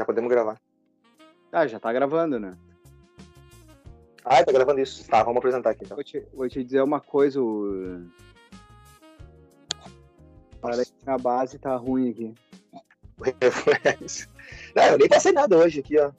[0.00, 0.58] Já podemos gravar.
[1.52, 2.56] Ah, já tá gravando, né?
[4.24, 5.06] Ah, tá gravando isso.
[5.06, 5.94] Tá, vamos apresentar aqui então.
[5.94, 7.38] Vou te, vou te dizer uma coisa.
[7.38, 8.06] O...
[10.58, 12.34] Parece que a base tá ruim aqui.
[14.74, 16.10] Não, eu nem passei nada hoje aqui, ó.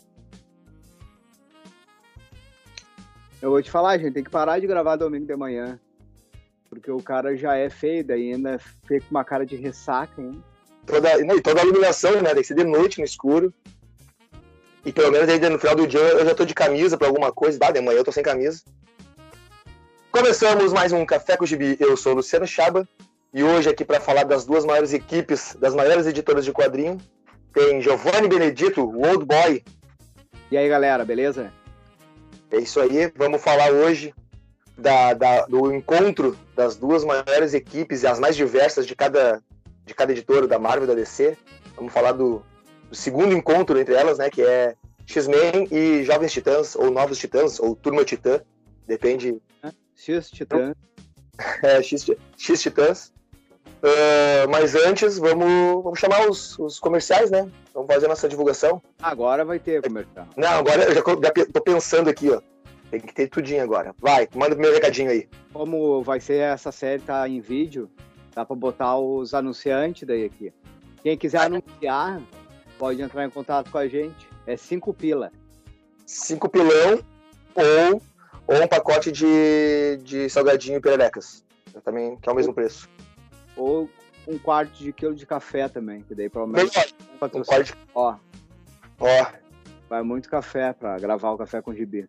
[3.42, 5.80] Eu vou te falar, gente, tem que parar de gravar domingo de manhã.
[6.70, 10.40] Porque o cara já é feio, daí ainda feio com uma cara de ressaca, hein?
[10.86, 12.34] Toda, não, e toda a iluminação, né?
[12.34, 13.54] Tem que ser de noite, no escuro.
[14.86, 17.32] E pelo menos aí no final do dia eu já tô de camisa pra alguma
[17.32, 17.60] coisa.
[17.62, 18.62] Ah, de manhã eu tô sem camisa.
[20.12, 21.78] Começamos mais um Café com o Gibi.
[21.80, 22.88] Eu sou o Luciano Chaba.
[23.34, 26.98] E hoje aqui para falar das duas maiores equipes, das maiores editoras de quadrinho,
[27.54, 29.64] tem Giovanni Benedito, o Old Boy.
[30.52, 31.54] E aí, galera, beleza?
[32.50, 33.12] É isso aí.
[33.16, 34.14] Vamos falar hoje
[34.78, 39.42] da, da, do encontro das duas maiores equipes e as mais diversas de cada,
[39.86, 41.38] de cada editora, da Marvel da DC.
[41.76, 42.44] Vamos falar do,
[42.90, 44.30] do segundo encontro entre elas, né?
[44.30, 48.42] Que é X-Men e Jovens Titãs, ou Novos Titãs, ou Turma Titã.
[48.88, 49.42] Depende.
[49.96, 50.76] X-Titãs.
[51.64, 53.14] É, X-Titãs.
[53.82, 57.50] Uh, mas antes, vamos, vamos chamar os, os, comerciais, né?
[57.74, 58.82] Vamos fazer a nossa divulgação.
[59.02, 60.28] Agora vai ter comercial.
[60.36, 62.42] Não, agora eu já, já tô pensando aqui, ó.
[62.90, 63.96] Tem que ter tudinho agora.
[64.00, 65.28] Vai, manda o meu recadinho aí.
[65.54, 67.90] Como vai ser essa série, tá em vídeo,
[68.34, 70.54] dá pra botar os anunciantes daí aqui.
[71.04, 72.22] Quem quiser anunciar,
[72.78, 74.30] pode entrar em contato com a gente.
[74.46, 75.32] É cinco pila.
[76.06, 77.00] Cinco pilão
[77.56, 78.02] ou,
[78.48, 81.44] ou um pacote de, de salgadinho e pererecas.
[81.84, 82.90] Também, que é o mesmo preço.
[83.56, 83.90] Ou
[84.28, 86.96] um quarto de quilo de café também, que daí provavelmente.
[87.14, 87.74] Um quarto de...
[87.96, 88.16] Ó.
[89.00, 89.26] Ó.
[89.90, 92.08] Vai muito café pra gravar o café com gibi.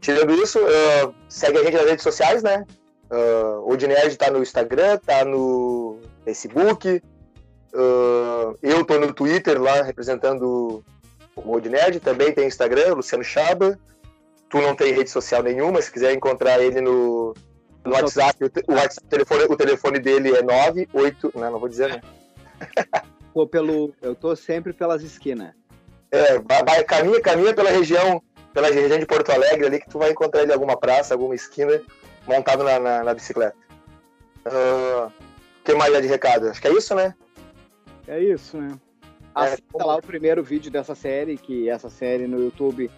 [0.00, 2.66] Tirando isso, uh, segue a gente nas redes sociais, né?
[3.10, 7.02] Uh, o Dinerd tá no Instagram, tá no Facebook.
[7.72, 10.84] Uh, eu tô no Twitter lá representando
[11.36, 13.78] o Odinerd, também tem Instagram, Luciano Chaba.
[14.48, 17.34] Tu não tem rede social nenhuma, se quiser encontrar ele no,
[17.84, 21.32] no WhatsApp, o, WhatsApp, o, telefone, o telefone dele é 98.
[21.34, 22.00] Não, não vou dizer, né?
[23.34, 25.52] Pô, pelo, eu tô sempre pelas esquinas.
[26.10, 28.22] É, vai, vai, caminha, caminha pela região,
[28.54, 31.34] pela região de Porto Alegre ali, que tu vai encontrar ele em alguma praça, alguma
[31.34, 31.80] esquina,
[32.28, 33.56] montado na, na, na bicicleta.
[34.44, 35.12] O uh,
[35.64, 36.48] que mais é de recado?
[36.48, 37.14] Acho que é isso, né?
[38.06, 38.78] É isso, né?
[39.36, 42.90] É, Assista é, lá o primeiro vídeo dessa série, que essa série no YouTube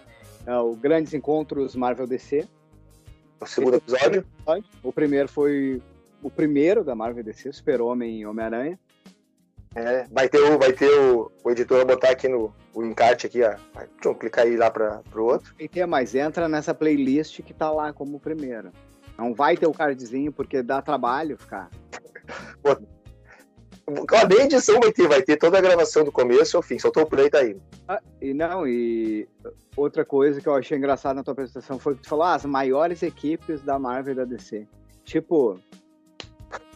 [0.45, 2.47] é o Grandes Encontros Marvel DC
[3.41, 4.25] o segundo episódio.
[4.83, 5.81] O primeiro foi
[6.21, 8.79] o primeiro da Marvel DC, Super-Homem e Homem-Aranha.
[9.73, 13.25] É, vai ter o, vai ter o, o editor vai botar aqui no o encarte
[13.25, 13.55] aqui, ó.
[13.73, 15.55] Vai, tchum, clicar aí lá para o outro.
[15.55, 18.71] Tem ter, mas entra nessa playlist que tá lá como primeiro.
[19.17, 21.37] Não vai ter o cardzinho porque dá trabalho
[24.07, 25.07] Cadê a edição vai ter?
[25.07, 27.57] Vai ter toda a gravação do começo ao fim, o play tá aí.
[27.87, 29.27] Ah, e não, e
[29.75, 32.45] outra coisa que eu achei engraçada na tua apresentação foi que tu falou ah, as
[32.45, 34.67] maiores equipes da Marvel e da DC.
[35.03, 35.59] Tipo.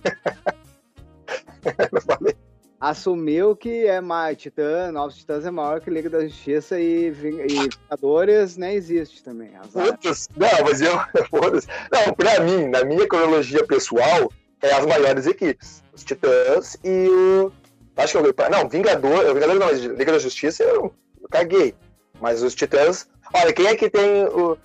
[2.90, 8.58] assumiu que é mais Titã, Novos Titãs é maior que Liga da Justiça e, Vingadores
[8.58, 9.50] nem existe também.
[9.54, 10.94] Não, mas eu.
[11.92, 14.32] Não, pra mim, na minha cronologia pessoal,
[14.62, 15.84] é as maiores equipes.
[15.94, 17.52] Os Titãs e o.
[17.98, 18.50] Acho que eu.
[18.52, 19.34] Não, Vingador.
[19.34, 21.74] Vingador não, Liga da Justiça eu, eu caguei.
[22.22, 23.08] Mas os Titãs.
[23.34, 24.58] Olha, quem é que tem o.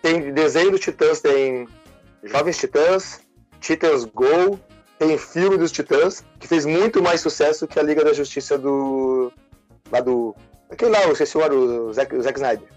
[0.00, 1.66] Tem desenho dos Titãs, tem
[2.22, 3.20] Jovens Titãs,
[3.58, 4.60] Titãs Go,
[5.06, 9.30] tem filme dos Titãs, que fez muito mais sucesso que a Liga da Justiça do.
[9.90, 10.34] lá do.
[10.70, 12.68] Aquele lá, eu esqueci o, o Zack, o Zack Snyder.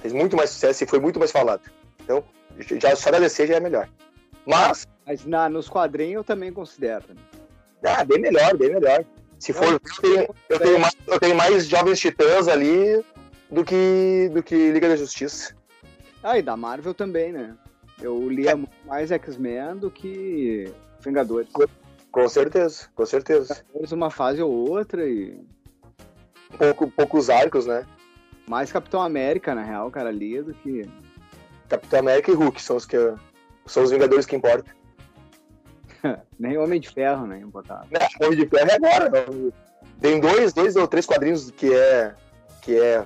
[0.00, 1.62] Fez muito mais sucesso e foi muito mais falado.
[2.02, 2.24] Então,
[2.80, 3.88] já, só da DC já é melhor.
[4.46, 4.86] Mas.
[5.06, 7.04] Mas na, nos quadrinhos eu também considero.
[7.84, 9.04] Ah, bem melhor, bem melhor.
[9.38, 13.04] Se for, eu tenho, eu tenho, mais, eu tenho mais Jovens Titãs ali
[13.50, 15.54] do que, do que Liga da Justiça.
[16.22, 17.54] Ah, e da Marvel também, né?
[18.00, 18.88] Eu lia é.
[18.88, 20.72] mais X-Men do que
[21.04, 21.48] Vingadores.
[22.10, 23.64] Com certeza, com certeza.
[23.92, 25.36] Uma fase ou outra e.
[26.56, 27.84] Pouco, poucos arcos, né?
[28.46, 30.88] Mais Capitão América, na real, cara, lia do que.
[31.68, 32.96] Capitão América e Hulk são os que.
[33.66, 34.72] São os Vingadores que importam.
[36.38, 37.42] Nem Homem de Ferro, né?
[37.46, 37.86] Botar.
[37.90, 39.10] Não, Homem de Ferro é agora.
[40.00, 42.14] Tem dois, dois ou três quadrinhos que é
[42.62, 43.04] que é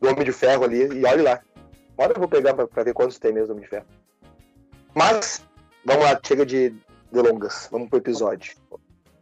[0.00, 1.40] do Homem de Ferro ali, e olha lá.
[1.96, 3.86] Agora eu vou pegar pra, pra ver quantos tem mesmo Homem de Ferro.
[4.94, 5.44] Mas,
[5.84, 6.74] vamos lá, chega de
[7.14, 7.68] delongas.
[7.70, 8.56] Vamos pro episódio.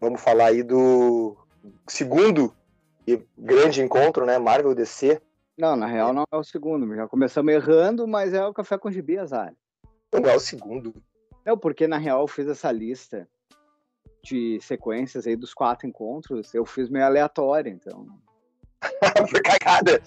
[0.00, 1.36] Vamos falar aí do
[1.86, 2.52] segundo
[3.06, 4.38] e grande encontro, né?
[4.38, 5.20] Marvel DC.
[5.56, 6.92] Não, na real não é o segundo.
[6.96, 9.54] Já começamos errando, mas é o Café com Gibi Azar.
[10.12, 10.94] Não é o segundo.
[11.44, 13.28] Não, porque na real eu fiz essa lista
[14.24, 18.06] de sequências aí dos quatro encontros, eu fiz meio aleatório, então.
[19.28, 20.00] Foi cagada.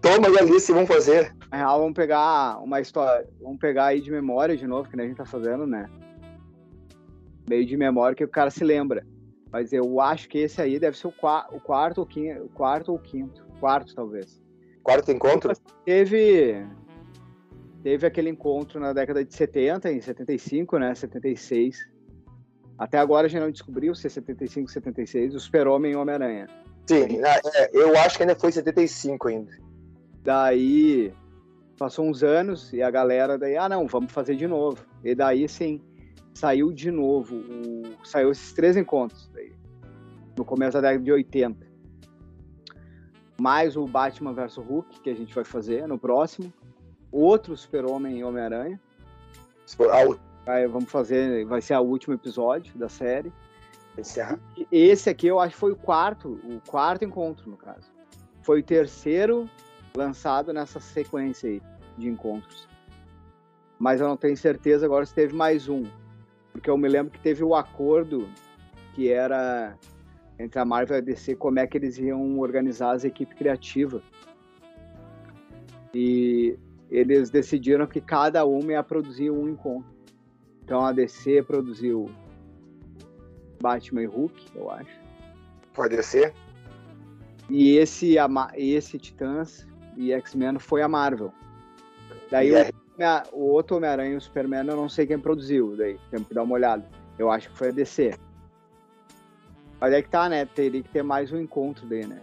[0.00, 1.34] Toma Alice, vamos fazer.
[1.50, 3.28] Na real, vamos pegar uma história.
[3.40, 5.88] Vamos pegar aí de memória de novo, que nem a gente tá fazendo, né?
[7.48, 9.06] Meio de memória que o cara se lembra.
[9.50, 12.44] Mas eu acho que esse aí deve ser o, qua o quarto ou quinto.
[12.44, 13.46] O quarto ou quinto.
[13.58, 14.40] Quarto, talvez.
[14.82, 15.52] Quarto encontro?
[15.84, 16.66] Teve.
[17.82, 20.94] Teve aquele encontro na década de 70, em 75, né?
[20.94, 21.88] 76.
[22.78, 26.46] Até agora a gente não descobriu se é 75, 76, o Super-Homem e Homem-Aranha.
[26.86, 29.52] Sim, é, eu acho que ainda foi 75 ainda.
[30.22, 31.12] Daí
[31.76, 34.78] passou uns anos e a galera daí, ah não, vamos fazer de novo.
[35.02, 35.82] E daí sim,
[36.34, 39.52] saiu de novo, o, saiu esses três encontros daí,
[40.36, 41.66] no começo da década de 80.
[43.40, 46.52] Mais o Batman vs Hulk, que a gente vai fazer no próximo.
[47.10, 48.80] Outro Super-Homem e Homem-Aranha.
[50.46, 53.32] Aí vamos fazer, vai ser o último episódio da série.
[54.70, 57.90] Esse aqui eu acho que foi o quarto, o quarto encontro, no caso.
[58.42, 59.48] Foi o terceiro
[59.96, 61.62] lançado nessa sequência aí
[61.96, 62.68] de encontros.
[63.78, 65.84] Mas eu não tenho certeza agora se teve mais um.
[66.58, 68.28] Porque eu me lembro que teve o acordo
[68.92, 69.78] que era
[70.40, 74.02] entre a Marvel e a DC como é que eles iam organizar as equipes criativas.
[75.94, 76.58] E
[76.90, 79.88] eles decidiram que cada uma ia produzir um encontro.
[80.64, 82.10] Então a DC produziu
[83.62, 85.00] Batman e Hulk, eu acho.
[85.72, 86.34] Pode ser.
[87.48, 88.16] E esse,
[88.56, 89.64] esse Titãs
[89.96, 91.32] e X-Men foi a Marvel.
[92.32, 92.56] Daí o,
[93.32, 96.42] o, outro Homem-Aranha e o Superman eu não sei quem produziu, daí temos que dar
[96.42, 96.84] uma olhada.
[97.18, 98.14] Eu acho que foi a DC.
[99.80, 100.44] Mas é que tá, né?
[100.44, 102.20] Teria que ter mais um encontro dele, né?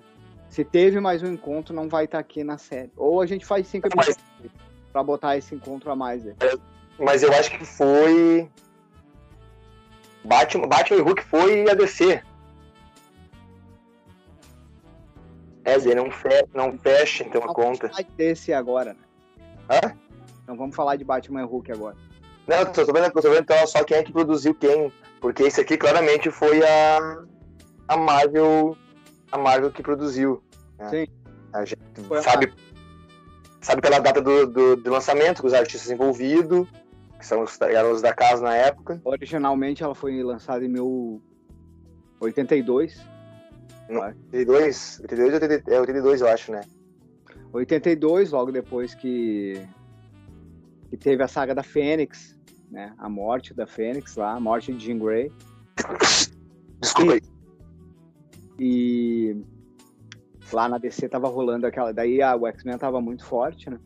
[0.50, 2.92] Se teve mais um encontro, não vai estar tá aqui na série.
[2.96, 4.52] Ou a gente faz cinco episódios mas...
[4.92, 6.24] pra botar esse encontro a mais.
[6.24, 6.36] Né?
[7.00, 8.50] Mas eu acho que foi.
[10.24, 12.22] Batman, Batman e Hulk foi a DC.
[15.66, 17.90] É, Zé, não, fe não fecha então a conta.
[17.90, 19.00] Falar desse agora, né?
[19.70, 20.05] Hã?
[20.46, 21.98] Então vamos falar de Batman e Hulk agora.
[22.48, 24.94] Não, tô, tô vendo, tô vendo então, só quem é que produziu quem.
[25.20, 27.24] Porque esse aqui claramente foi a,
[27.88, 28.78] a Marvel.
[29.32, 30.44] A Marvel que produziu.
[30.78, 30.90] Né?
[30.90, 31.08] Sim.
[31.52, 36.68] A gente foi sabe, a sabe pela data do, do, do lançamento, os artistas envolvidos,
[37.18, 39.02] que são os, eram os da casa na época.
[39.04, 43.16] Originalmente ela foi lançada em 1082
[43.90, 46.62] 82, 82 80, é 82, eu acho, né?
[47.54, 49.62] 82, logo depois que,
[50.96, 52.38] que teve a saga da Fênix,
[52.72, 52.94] né?
[52.98, 55.32] A morte da Fênix lá, a morte de Jean Grey.
[56.80, 57.22] Desculpa aí.
[58.58, 59.36] E,
[60.42, 61.94] e lá na DC tava rolando aquela.
[61.94, 63.78] Daí a, o X-Men tava muito forte, né?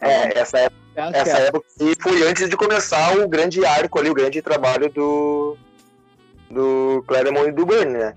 [0.00, 0.82] É, essa época,
[1.14, 1.66] essa época
[2.00, 5.56] foi antes de começar o grande arco ali, o grande trabalho do,
[6.50, 8.14] do Claremont e do Burn, né?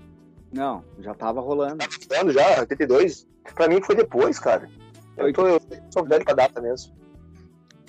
[0.52, 1.78] Não, já tava rolando.
[1.78, 3.26] Tava rolando já, 82?
[3.54, 4.68] Pra mim foi depois, cara.
[5.16, 5.60] Eu, tô, eu
[5.90, 6.97] sou velho pra data mesmo.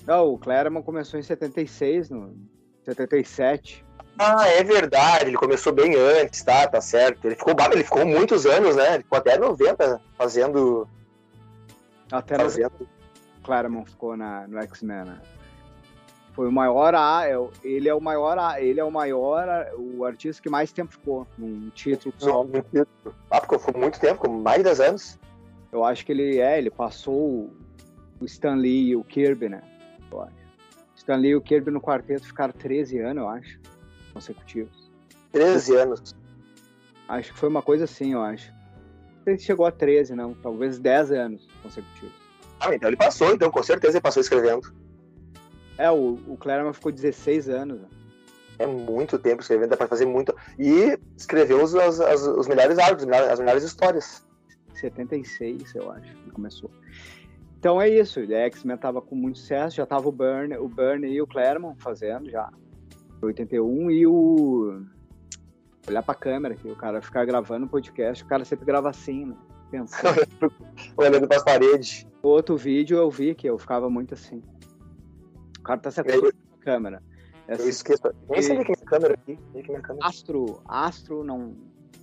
[0.09, 2.35] Não, o Claremont começou em 76, no
[2.83, 3.85] 77.
[4.17, 7.23] Ah, é verdade, ele começou bem antes, tá, tá certo.
[7.25, 8.95] Ele ficou, ele ficou muitos anos, né?
[8.95, 10.87] Ele ficou até 90 fazendo.
[12.11, 12.89] Até fazendo.
[13.43, 15.21] Claremont ficou na, no X-Men, né?
[16.33, 19.47] Foi o maior A, é ele é o maior A, ele é o maior,
[19.77, 22.43] o artista que mais tempo ficou num título só.
[22.43, 23.15] Não, título.
[23.29, 25.19] Ah, porque foi muito tempo, mais de 10 anos.
[25.71, 27.51] Eu acho que ele é, ele passou
[28.19, 29.61] o Stan Lee e o Kirby, né?
[30.11, 30.49] Eu acho.
[30.95, 33.59] Stan Lee e o Kirby no quarteto ficaram 13 anos, eu acho,
[34.13, 34.91] consecutivos.
[35.31, 36.15] 13 anos.
[37.07, 38.51] Acho que foi uma coisa assim, eu acho.
[38.51, 40.33] Não sei se chegou a 13, não.
[40.35, 42.13] Talvez 10 anos consecutivos.
[42.59, 44.73] Ah, então ele passou, então com certeza ele passou escrevendo.
[45.77, 47.79] É, o, o Claremont ficou 16 anos.
[48.57, 50.35] É muito tempo escrevendo, dá pra fazer muito.
[50.57, 54.27] E escreveu os, os, os melhores arcos, as melhores histórias.
[54.73, 56.69] 76, eu acho, que começou.
[57.59, 61.05] Então é isso, o X-Men tava com muito sucesso, já tava o Burn, o Burn
[61.05, 62.49] e o Claremont fazendo já.
[63.21, 64.81] 81 e o
[65.85, 69.25] olhar pra câmera que o cara ficar gravando um podcast, o cara sempre grava assim,
[69.25, 69.35] né?
[69.69, 70.25] Pensando.
[70.95, 72.07] Olhando pras paredes.
[72.23, 74.41] Outro vídeo eu vi que eu ficava muito assim.
[75.59, 77.03] O cara tá se acostumando com a câmera.
[77.45, 78.01] Essa, eu esqueço.
[78.29, 79.37] Nem sei que é minha câmera aqui.
[79.51, 80.07] Que minha câmera.
[80.07, 81.57] Astro, Astro não.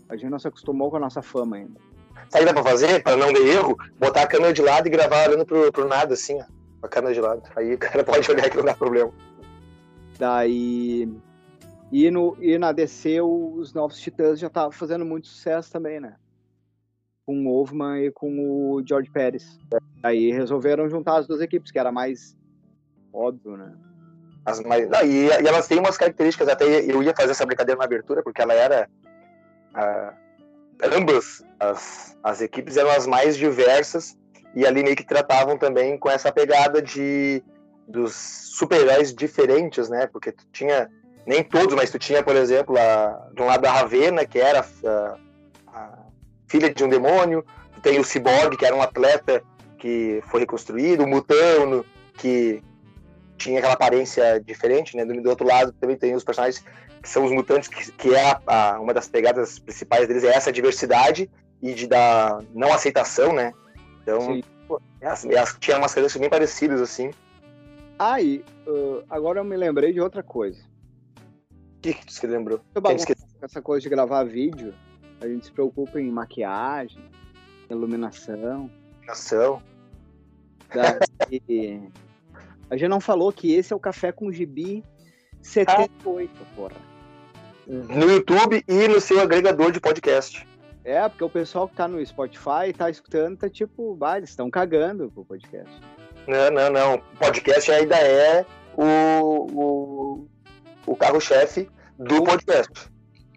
[0.06, 1.80] A gente não se acostumou com a nossa fama ainda.
[2.28, 3.76] Sabe o que dá pra fazer, pra não ter erro?
[3.98, 6.44] Botar a câmera de lado e gravar olhando pro, pro nada, assim, ó.
[6.82, 7.42] A câmera de lado.
[7.56, 9.12] Aí o cara pode olhar que não dá problema.
[10.18, 11.08] Daí.
[11.92, 16.16] E, no, e na DC, os Novos Titãs já estavam fazendo muito sucesso também, né?
[17.24, 19.58] Com o Wolfman e com o George Pérez.
[20.02, 22.36] Aí resolveram juntar as duas equipes, que era mais
[23.12, 23.72] óbvio, né?
[24.44, 24.88] As mais...
[24.88, 28.22] Não, e, e, elas têm umas características, até eu ia fazer essa brincadeira na abertura,
[28.22, 28.88] porque ela era.
[29.74, 30.14] A,
[30.82, 34.16] ambas as, as equipes eram as mais diversas
[34.54, 37.42] e ali meio que tratavam também com essa pegada de
[37.86, 40.06] dos super-heróis diferentes, né?
[40.08, 40.90] Porque tu tinha
[41.26, 44.60] nem todos, mas tu tinha, por exemplo, a, de um lado a Ravena, que era
[44.84, 45.16] a,
[45.68, 45.98] a
[46.48, 49.42] filha de um demônio, tu tem o Cyborg, que era um atleta
[49.78, 52.62] que foi reconstruído, o Mutano, que
[53.36, 55.04] tinha aquela aparência diferente, né?
[55.04, 56.64] Do, do, outro lado também tem os personagens
[57.06, 60.34] que são os mutantes, que, que é a, a, uma das pegadas principais deles é
[60.34, 61.30] essa diversidade
[61.62, 63.52] e de da não aceitação, né?
[64.02, 64.40] Então,
[65.00, 67.12] elas, elas tinham umas coisas bem parecidas, assim.
[67.96, 70.60] Ah, e uh, agora eu me lembrei de outra coisa.
[71.76, 72.60] O que, que você lembrou?
[73.40, 74.74] essa coisa de gravar vídeo,
[75.20, 77.04] a gente se preocupa em maquiagem,
[77.70, 78.68] iluminação.
[78.96, 79.62] Iluminação.
[80.74, 81.88] Daí,
[82.68, 84.82] a gente não falou que esse é o Café com Gibi
[85.40, 86.56] 78, ah.
[86.56, 86.95] porra.
[87.66, 90.46] No YouTube e no seu agregador de podcast.
[90.84, 94.48] É, porque o pessoal que tá no Spotify tá escutando, tá tipo, bah, eles estão
[94.48, 95.82] cagando pro podcast.
[96.28, 96.94] Não, não, não.
[96.94, 98.46] O podcast ainda é
[98.76, 98.84] o,
[99.52, 100.28] o,
[100.86, 101.68] o carro-chefe
[101.98, 102.88] do podcast.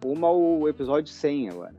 [0.06, 1.76] Uma o episódio 100 agora.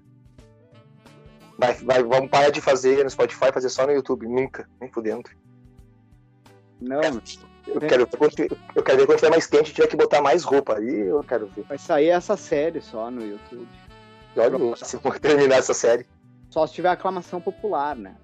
[1.57, 4.27] Vai, vai, vamos parar de fazer no Spotify, fazer só no YouTube.
[4.27, 5.31] Nunca, nem fudendo.
[6.81, 7.01] Não.
[7.67, 8.09] Eu quero,
[8.75, 10.79] eu quero ver quando tiver mais quente tiver que botar mais roupa.
[10.79, 11.65] Aí eu quero ver.
[11.65, 13.69] Vai sair essa série só no YouTube.
[14.37, 16.07] Olha, se for terminar essa série.
[16.49, 18.17] Só se tiver aclamação popular, né?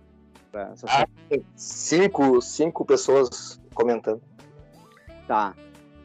[0.89, 1.07] Ah,
[1.55, 4.23] cinco, cinco pessoas comentando.
[5.27, 5.55] Tá.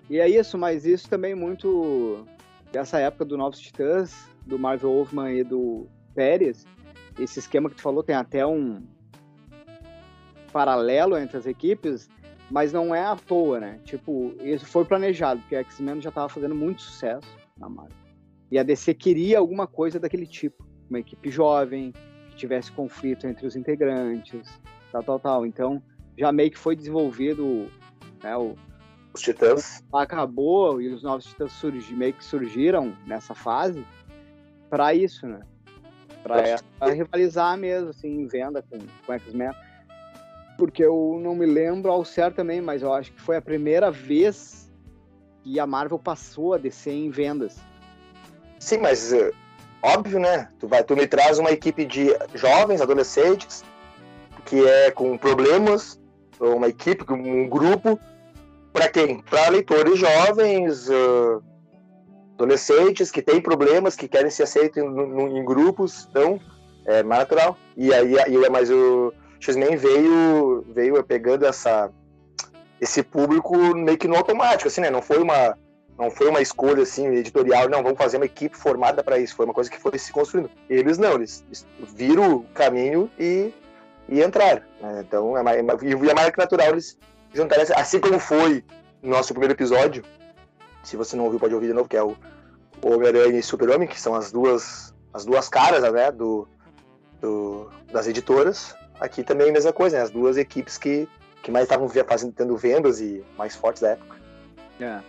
[0.10, 2.26] E é isso, mas isso também muito
[2.72, 6.66] dessa época do Novos Titãs, do Marvel Wolfman e do Pérez.
[7.18, 8.84] Esse esquema que tu falou tem até um
[10.52, 12.10] paralelo entre as equipes,
[12.52, 13.80] mas não é à toa, né?
[13.86, 17.28] Tipo, isso foi planejado, porque a X-Men já estava fazendo muito sucesso
[17.58, 17.96] na Marvel.
[18.52, 21.94] E a DC queria alguma coisa daquele tipo, uma equipe jovem,
[22.30, 24.60] que tivesse conflito entre os integrantes,
[24.92, 25.46] tal, tal, tal.
[25.46, 25.82] Então,
[26.18, 27.72] já meio que foi desenvolvido
[28.22, 28.56] né, o,
[29.14, 29.82] os Titãs.
[29.94, 33.86] Acabou e os novos Titãs surgi, meio que surgiram nessa fase
[34.70, 35.40] para isso, né?
[36.22, 39.52] Para rivalizar mesmo, assim, em venda com, com X-Men.
[40.62, 43.90] Porque eu não me lembro ao certo também, mas eu acho que foi a primeira
[43.90, 44.72] vez
[45.42, 47.58] que a Marvel passou a descer em vendas.
[48.60, 49.34] Sim, mas uh,
[49.82, 50.50] óbvio, né?
[50.60, 53.64] Tu, vai, tu me traz uma equipe de jovens, adolescentes,
[54.46, 56.00] que é com problemas,
[56.40, 58.00] uma equipe, um grupo,
[58.72, 59.20] para quem?
[59.20, 61.44] Para leitores jovens, uh,
[62.36, 66.40] adolescentes que têm problemas, que querem ser aceitos em, em grupos, então
[66.86, 67.58] é mais natural.
[67.76, 71.92] E aí, e, mas o X-Men veio, veio pegando essa,
[72.80, 74.90] esse público meio que no automático, assim, né?
[74.90, 75.58] Não foi uma
[75.98, 79.36] não foi uma escolha assim editorial, não, vamos fazer uma equipe formada para isso.
[79.36, 80.50] Foi uma coisa que foi se construindo.
[80.68, 81.46] Eles não, eles
[81.96, 83.54] viram o caminho e,
[84.10, 84.64] e entraram.
[84.82, 85.04] Né?
[85.08, 86.98] Então, é é e é mais natural eles
[87.34, 88.64] juntarem, assim como foi
[89.02, 90.04] no nosso primeiro episódio.
[90.84, 92.16] Se você não ouviu, pode ouvir de novo, que é o
[92.84, 96.48] Homem-Aranha e Super-Homem, que são as duas, as duas caras né, do,
[97.20, 98.76] do, das editoras.
[99.02, 100.04] Aqui também a mesma coisa, né?
[100.04, 101.10] As duas equipes que,
[101.42, 104.16] que mais estavam fazendo, tendo vendas e mais fortes da época.
[104.80, 105.00] É.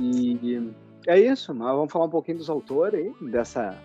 [0.00, 0.72] E
[1.08, 3.76] é isso, mas vamos falar um pouquinho dos autores aí, dessa.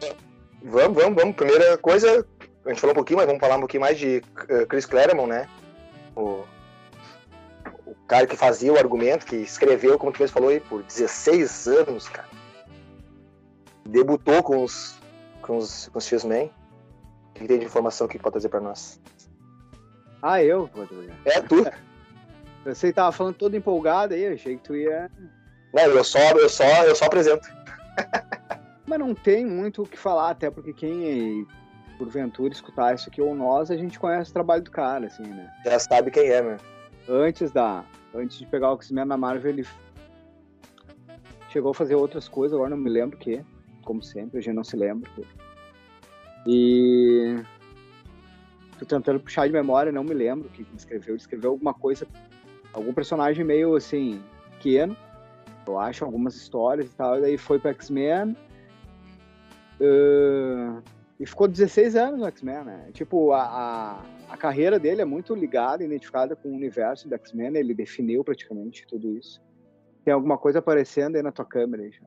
[0.63, 1.35] Vamos, vamos, vamos.
[1.35, 2.25] Primeira coisa,
[2.65, 5.27] a gente falou um pouquinho, mas vamos falar um pouquinho mais de uh, Chris Claremont,
[5.27, 5.47] né?
[6.15, 6.43] O,
[7.87, 11.67] o cara que fazia o argumento, que escreveu, como tu mesmo falou aí, por 16
[11.67, 12.29] anos, cara.
[13.85, 14.95] Debutou com os,
[15.41, 16.51] com os, com os X-Men.
[17.33, 18.99] Que tem de informação que pode trazer para nós?
[20.21, 20.69] Ah, eu?
[21.25, 21.65] É, tu.
[22.65, 25.09] Você tava falando todo empolgado aí, achei que tu ia
[25.73, 27.47] não, eu só, eu só, eu só apresento.
[28.85, 31.47] Mas não tem muito o que falar, até porque quem
[31.97, 35.51] porventura escutar isso aqui ou nós, a gente conhece o trabalho do cara, assim, né?
[35.65, 36.57] Já sabe quem é, né?
[37.09, 37.83] Antes da.
[38.13, 39.67] Antes de pegar o X-Men na Marvel, ele
[41.49, 43.43] chegou a fazer outras coisas, agora não me lembro o que,
[43.83, 45.09] como sempre, a gente não se lembra.
[46.45, 47.43] E
[48.79, 51.13] tô tentando puxar de memória, não me lembro o que ele escreveu.
[51.13, 52.07] Ele escreveu alguma coisa,
[52.73, 54.21] algum personagem meio assim,
[54.51, 54.95] pequeno,
[55.65, 57.17] eu acho, algumas histórias e tal.
[57.17, 58.35] E daí foi pro X-Men.
[59.79, 60.81] Uh,
[61.19, 62.89] e ficou 16 anos no X-Men, né?
[62.93, 67.55] Tipo, a, a, a, carreira dele é muito ligada, identificada com o universo do X-Men.
[67.55, 69.41] Ele definiu praticamente tudo isso.
[70.03, 71.89] Tem alguma coisa aparecendo aí na tua câmera?
[71.89, 72.05] Já.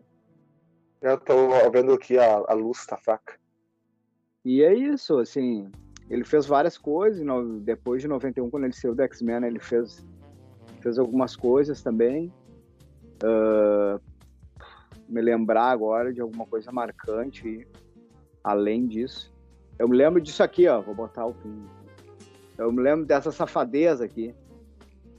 [1.02, 3.38] Eu tô vendo aqui a, a luz tá fraca.
[4.47, 5.69] E é isso, assim.
[6.09, 7.21] Ele fez várias coisas.
[7.21, 10.07] No, depois de 91, quando ele saiu do X-Men, ele fez,
[10.81, 12.33] fez algumas coisas também.
[13.25, 14.00] Uh,
[15.09, 17.67] me lembrar agora de alguma coisa marcante.
[18.45, 19.35] além disso.
[19.81, 20.81] Eu me lembro disso aqui, ó.
[20.81, 21.67] Vou botar o pin.
[22.57, 24.33] Eu me lembro dessa safadeza aqui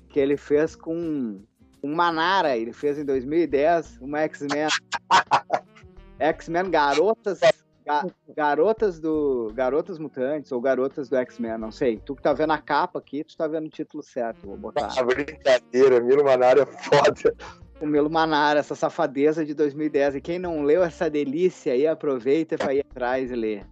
[0.07, 1.41] que ele fez com
[1.83, 2.55] um Manara.
[2.55, 4.69] Ele fez em 2010 uma X-Men.
[6.17, 7.41] X-Men Garotas.
[7.87, 9.49] Ga, garotas do.
[9.55, 11.97] Garotas Mutantes ou Garotas do X-Men, não sei.
[12.05, 14.45] Tu que tá vendo a capa aqui, tu tá vendo o título certo.
[14.45, 14.89] Vou botar.
[14.97, 17.33] Ah, brincadeira, Milo Manara é foda.
[17.79, 20.15] O Milo Manara, essa safadeza de 2010.
[20.15, 23.65] E quem não leu essa delícia aí, aproveita pra ir atrás e ler.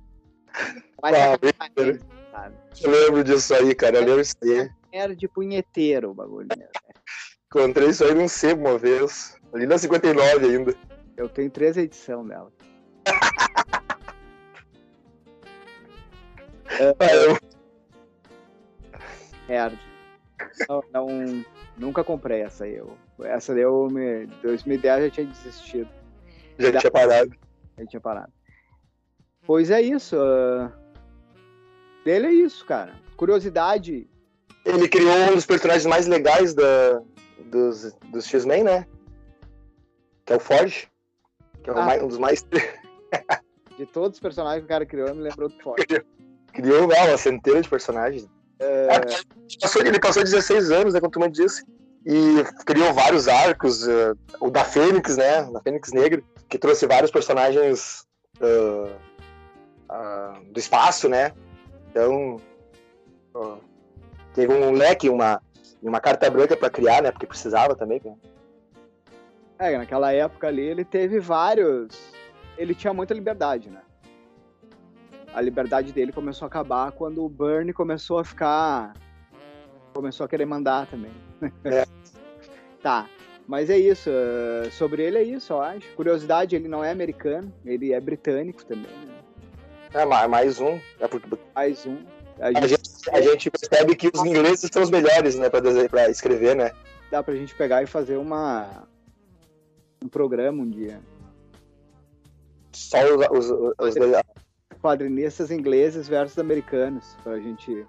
[1.04, 1.36] Ah, é
[2.82, 3.98] eu lembro disso aí, cara.
[3.98, 4.70] Eu lembro disso aí.
[4.94, 6.48] Era de punheteiro o bagulho.
[6.58, 6.68] Né?
[7.48, 9.38] Encontrei isso aí num sebo uma vez.
[9.54, 10.76] Ali na 59 ainda.
[11.18, 12.52] Eu tenho três edições dela.
[19.50, 19.72] é,
[20.68, 21.46] não, não,
[21.78, 22.76] nunca comprei essa aí.
[22.76, 24.26] Eu, essa daí eu me.
[24.42, 25.90] 2010 eu já tinha desistido.
[26.58, 26.80] Já da...
[26.80, 27.36] tinha parado.
[27.78, 28.34] Já tinha parado.
[29.46, 30.16] Pois é isso.
[30.18, 30.72] Uh...
[32.04, 32.94] Dele é isso, cara.
[33.18, 34.08] Curiosidade.
[34.64, 37.02] Ele criou um dos personagens mais legais da,
[37.46, 38.88] dos, dos X-Men, né?
[40.26, 40.88] Que é o Forge.
[41.64, 41.86] Que é ah.
[41.86, 42.46] mais, um dos mais.
[43.78, 45.86] de todos os personagens que o cara criou, me lembrou do Forge.
[46.56, 48.28] Criou não, uma centena de personagens.
[48.60, 48.88] É...
[48.96, 51.64] Ele, passou, ele passou 16 anos, né, como tu me disse.
[52.06, 53.86] E criou vários arcos.
[53.86, 55.44] Uh, o da Fênix, né?
[55.52, 58.06] Da Fênix Negra, que trouxe vários personagens
[58.40, 58.92] uh,
[59.92, 61.34] uh, do espaço, né?
[61.90, 62.40] Então,
[64.34, 65.42] teve um leque, uma,
[65.82, 67.12] uma carta branca para criar, né?
[67.12, 68.02] Porque precisava também.
[68.04, 68.16] Né?
[69.58, 72.14] É, naquela época ali ele teve vários.
[72.58, 73.82] Ele tinha muita liberdade, né?
[75.36, 78.94] A liberdade dele começou a acabar quando o Burnie começou a ficar.
[79.94, 81.12] Começou a querer mandar também.
[81.66, 81.86] É.
[82.82, 83.10] tá.
[83.46, 84.10] Mas é isso.
[84.10, 85.94] Eh, sobre ele é isso, eu acho.
[85.94, 88.86] Curiosidade, ele não é americano, ele é britânico também.
[88.86, 89.22] Né?
[89.94, 90.80] É, mais um.
[91.02, 91.28] É porque...
[91.54, 91.98] Mais um.
[92.40, 96.10] A gente, a gente, a gente percebe que os ingleses são os melhores, né, para
[96.10, 96.72] escrever, né?
[97.12, 98.88] Dá pra gente pegar e fazer uma
[100.02, 101.02] um programa um dia.
[102.72, 104.45] Só os, os, os, os...
[104.86, 107.88] quadrinistas ingleses versus americanos, pra gente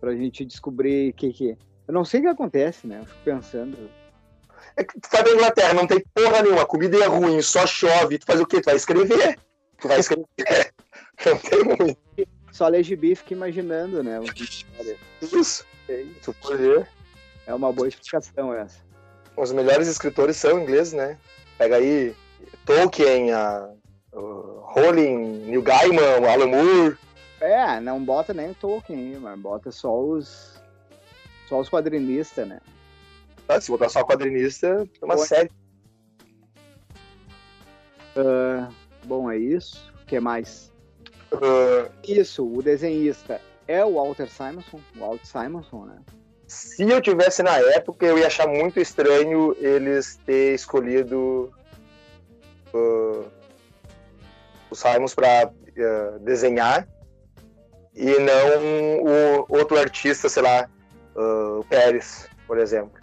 [0.00, 1.58] pra gente descobrir o que que
[1.88, 3.00] eu não sei o que acontece, né?
[3.00, 3.90] Eu fico pensando.
[4.76, 7.66] É que tu vai pra Inglaterra, não tem porra nenhuma, a comida é ruim, só
[7.66, 8.60] chove, tu faz o quê?
[8.60, 9.38] Tu vai escrever.
[9.80, 10.26] Tu vai escrever.
[11.26, 11.98] não tem muito
[12.52, 14.20] só ler gibi fica imaginando, né?
[15.20, 15.66] Isso.
[16.22, 16.88] Tu pode ver.
[17.48, 18.78] É uma boa explicação essa.
[19.36, 21.18] Os melhores escritores são ingleses, né?
[21.58, 22.14] Pega aí
[22.64, 23.68] Tolkien, a,
[24.14, 26.96] Rowling, Neil Gaiman, o Alan Moore.
[27.40, 30.62] É, não bota nem o Tolkien, mas bota só os
[31.48, 32.60] só os quadrinistas, né?
[33.48, 35.50] Ah, se botar só quadrinista, é uma série.
[38.16, 38.72] Uh,
[39.04, 39.92] bom, é isso.
[40.02, 40.72] O que mais?
[41.32, 45.98] Uh, Isso, o desenhista é o Walter Simonson, o Walt Simonson, né?
[46.46, 51.52] Se eu tivesse na época, eu ia achar muito estranho eles ter escolhido
[52.72, 53.24] uh,
[54.74, 56.88] Simons para uh, desenhar
[57.94, 60.68] e não o outro artista, sei lá,
[61.14, 63.00] uh, o Pérez, por exemplo.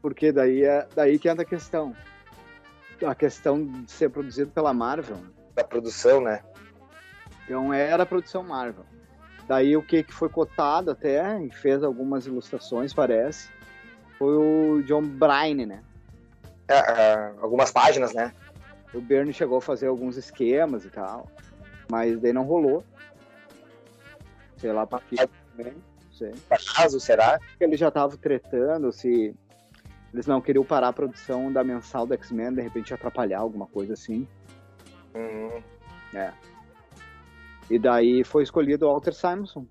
[0.00, 1.94] Porque daí é daí que entra a questão.
[3.04, 5.18] A questão de ser produzido pela Marvel.
[5.54, 6.40] Da produção, né?
[7.44, 8.84] Então era a produção Marvel.
[9.46, 13.50] Daí o que, que foi cotado até, e fez algumas ilustrações, parece,
[14.18, 15.82] foi o John Bryan, né?
[16.68, 18.32] É, é, algumas páginas, né?
[18.94, 21.30] O Bernie chegou a fazer alguns esquemas e tal,
[21.90, 22.84] mas daí não rolou.
[24.56, 26.32] Sei lá pra quê também, não sei.
[26.76, 27.38] Caso, será?
[27.58, 29.34] Eles já estavam tretando se
[30.12, 33.94] eles não queriam parar a produção da mensal do X-Men, de repente atrapalhar alguma coisa
[33.94, 34.28] assim.
[35.14, 35.62] Uhum.
[36.14, 36.32] É.
[37.70, 39.66] E daí foi escolhido o Walter Simonson.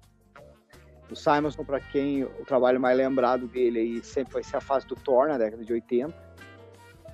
[1.12, 4.88] O Simonson, para quem o trabalho mais lembrado dele aí sempre vai ser a fase
[4.88, 6.31] do Thor na década de 80.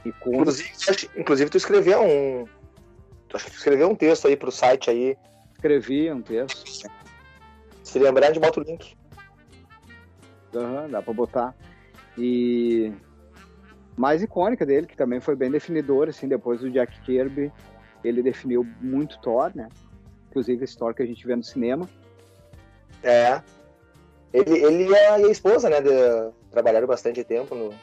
[0.05, 0.35] E com...
[0.35, 0.69] inclusive,
[1.15, 2.45] inclusive, tu escreveu um.
[3.27, 5.17] Tu acho que tu escreveu um texto aí pro site aí.
[5.53, 6.89] Escrevi um texto.
[7.83, 8.95] Se lembrar, de bota o link.
[10.53, 11.55] Uhum, dá pra botar.
[12.17, 12.91] E
[13.95, 17.51] mais icônica dele, que também foi bem definidor, assim, depois do Jack Kirby,
[18.03, 19.67] ele definiu muito Thor, né?
[20.37, 21.89] inclusive esse Thor que a gente vê no cinema.
[23.03, 23.41] É.
[24.31, 25.89] Ele, ele e a esposa, né, de,
[26.51, 27.73] trabalharam bastante tempo no.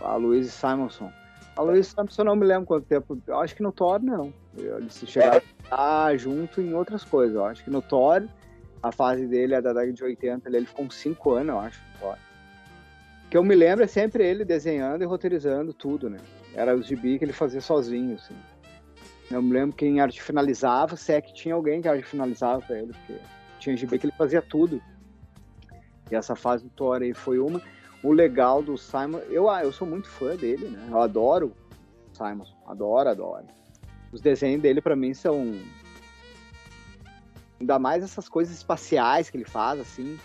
[0.00, 1.10] A Louise Simonson.
[1.56, 3.20] A Louise Simonson eu não me lembro quanto tempo.
[3.26, 4.32] Eu acho que no Thor não.
[4.56, 5.42] Eles se chegaram é.
[5.70, 7.36] a junto em outras coisas.
[7.36, 8.24] Eu acho que no Thor,
[8.82, 11.80] a fase dele é da década de 80, ele, ficou uns 5 anos, eu acho,
[11.80, 12.18] no Thor.
[13.26, 16.18] O que eu me lembro é sempre ele desenhando e roteirizando tudo, né?
[16.54, 18.34] Era os gibi que ele fazia sozinho, assim.
[19.30, 22.78] Não me lembro quem arte finalizava, se é que tinha alguém que arte finalizava pra
[22.78, 23.20] ele, porque
[23.58, 24.82] tinha GB que ele fazia tudo.
[26.10, 27.60] E essa fase do Thor aí foi uma.
[28.04, 30.88] O legal do Simon, eu, ah, eu sou muito fã dele, né?
[30.90, 31.56] Eu adoro
[32.12, 33.46] o Simon, adoro, adoro.
[34.12, 35.58] Os desenhos dele para mim são
[37.58, 40.18] ainda mais essas coisas espaciais que ele faz, assim,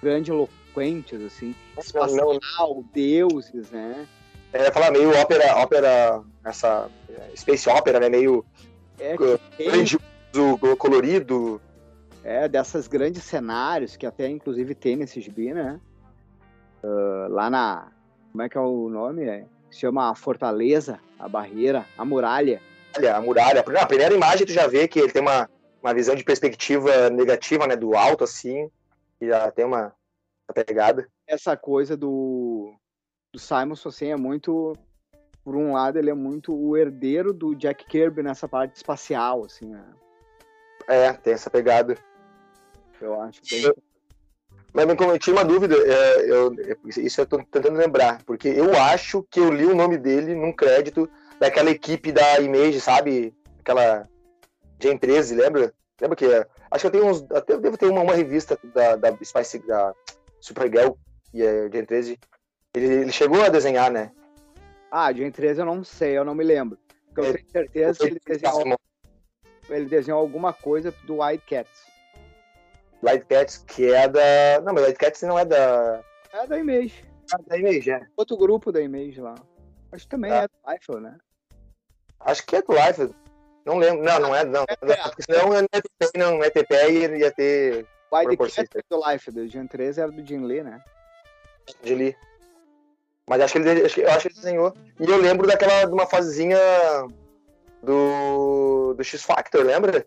[0.00, 4.06] grandiloquentes, assim, espacial, não, deuses, né?
[4.52, 6.88] É, falar meio ópera, ópera, essa
[7.34, 8.08] space opera, né?
[8.08, 8.44] Meio
[9.00, 9.98] é, grande,
[10.78, 11.60] colorido.
[12.22, 15.80] É, dessas grandes cenários que até inclusive tem nesse gibi, né?
[16.86, 17.90] Uh, lá na.
[18.30, 19.24] Como é que é o nome?
[19.24, 22.60] É, se chama a Fortaleza, a Barreira, a Muralha.
[23.14, 23.64] A muralha.
[23.66, 25.50] Na primeira imagem tu já vê que ele tem uma,
[25.82, 27.76] uma visão de perspectiva negativa, né?
[27.76, 28.70] Do alto, assim.
[29.20, 29.92] E já tem uma,
[30.48, 31.06] uma pegada.
[31.26, 32.72] Essa coisa do,
[33.32, 34.74] do Simon assim, é muito.
[35.44, 39.66] Por um lado, ele é muito o herdeiro do Jack Kirby nessa parte espacial, assim,
[39.66, 39.84] né?
[40.88, 41.96] É, tem essa pegada.
[43.00, 43.72] Eu acho bem...
[44.76, 46.54] Mas me cometi uma dúvida, é, eu,
[46.98, 50.52] isso eu tô tentando lembrar, porque eu acho que eu li o nome dele num
[50.52, 51.08] crédito
[51.40, 53.34] daquela equipe da Image, sabe?
[53.58, 54.06] Aquela
[54.78, 55.72] Gen 13, lembra?
[55.98, 56.26] Lembra que
[56.70, 59.94] acho que eu tenho uns, até devo ter uma, uma revista da, da Spice da
[60.42, 60.92] Supergirl
[61.32, 62.20] e é Gen 13.
[62.74, 64.12] Ele, ele, chegou a desenhar, né?
[64.90, 66.78] Ah, Gen 13 eu não sei, eu não me lembro.
[67.14, 68.78] Porque eu é, tenho certeza que ele desenhou,
[69.70, 71.46] ele desenhou alguma coisa do White
[72.96, 73.02] Cats.
[73.02, 74.60] Light Cats, que é da.
[74.64, 76.02] Não, mas Light Cats não é da.
[76.32, 77.04] É da Image.
[77.32, 78.06] Ah, da Image, é.
[78.16, 79.34] Outro grupo da Image lá.
[79.92, 80.44] Acho que também ah.
[80.44, 81.18] é do Life, né?
[82.20, 83.14] Acho que é do Life.
[83.64, 84.04] Não lembro.
[84.04, 84.44] Não, não é.
[84.44, 84.62] Não.
[84.62, 87.86] É, porque senão não é TP, não é TP e ia ter.
[88.12, 90.80] White Cats é do Life, do Gen 13 era do Jim Lee, né?
[91.82, 92.16] Jim Lee.
[93.28, 94.72] Mas acho que ele, acho que, eu acho que ele desenhou.
[95.00, 96.58] E eu lembro daquela, de uma fasezinha
[97.82, 100.06] do, do X Factor, lembra?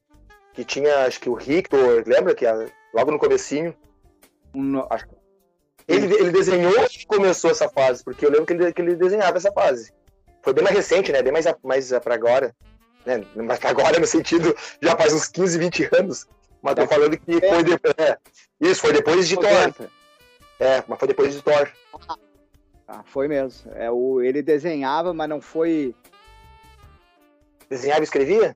[0.53, 2.35] Que tinha, acho que o Rictor, lembra?
[2.35, 3.75] Que a, logo no comecinho.
[4.53, 4.87] No...
[5.87, 9.37] Ele, ele desenhou e começou essa fase, porque eu lembro que ele, que ele desenhava
[9.37, 9.91] essa fase.
[10.41, 11.21] Foi bem mais recente, né?
[11.21, 12.55] Bem mais, mais pra agora.
[13.05, 13.25] Né?
[13.35, 16.27] Mas agora, no sentido, já faz uns 15, 20 anos.
[16.61, 17.49] Mas tô falando que é.
[17.49, 17.93] foi depois.
[17.97, 18.17] É,
[18.59, 19.89] isso, foi depois de Thor.
[20.59, 21.71] É, mas foi depois de Thor.
[22.87, 23.71] Ah, foi mesmo.
[23.73, 25.95] É, o, ele desenhava, mas não foi.
[27.69, 28.55] Desenhava e escrevia?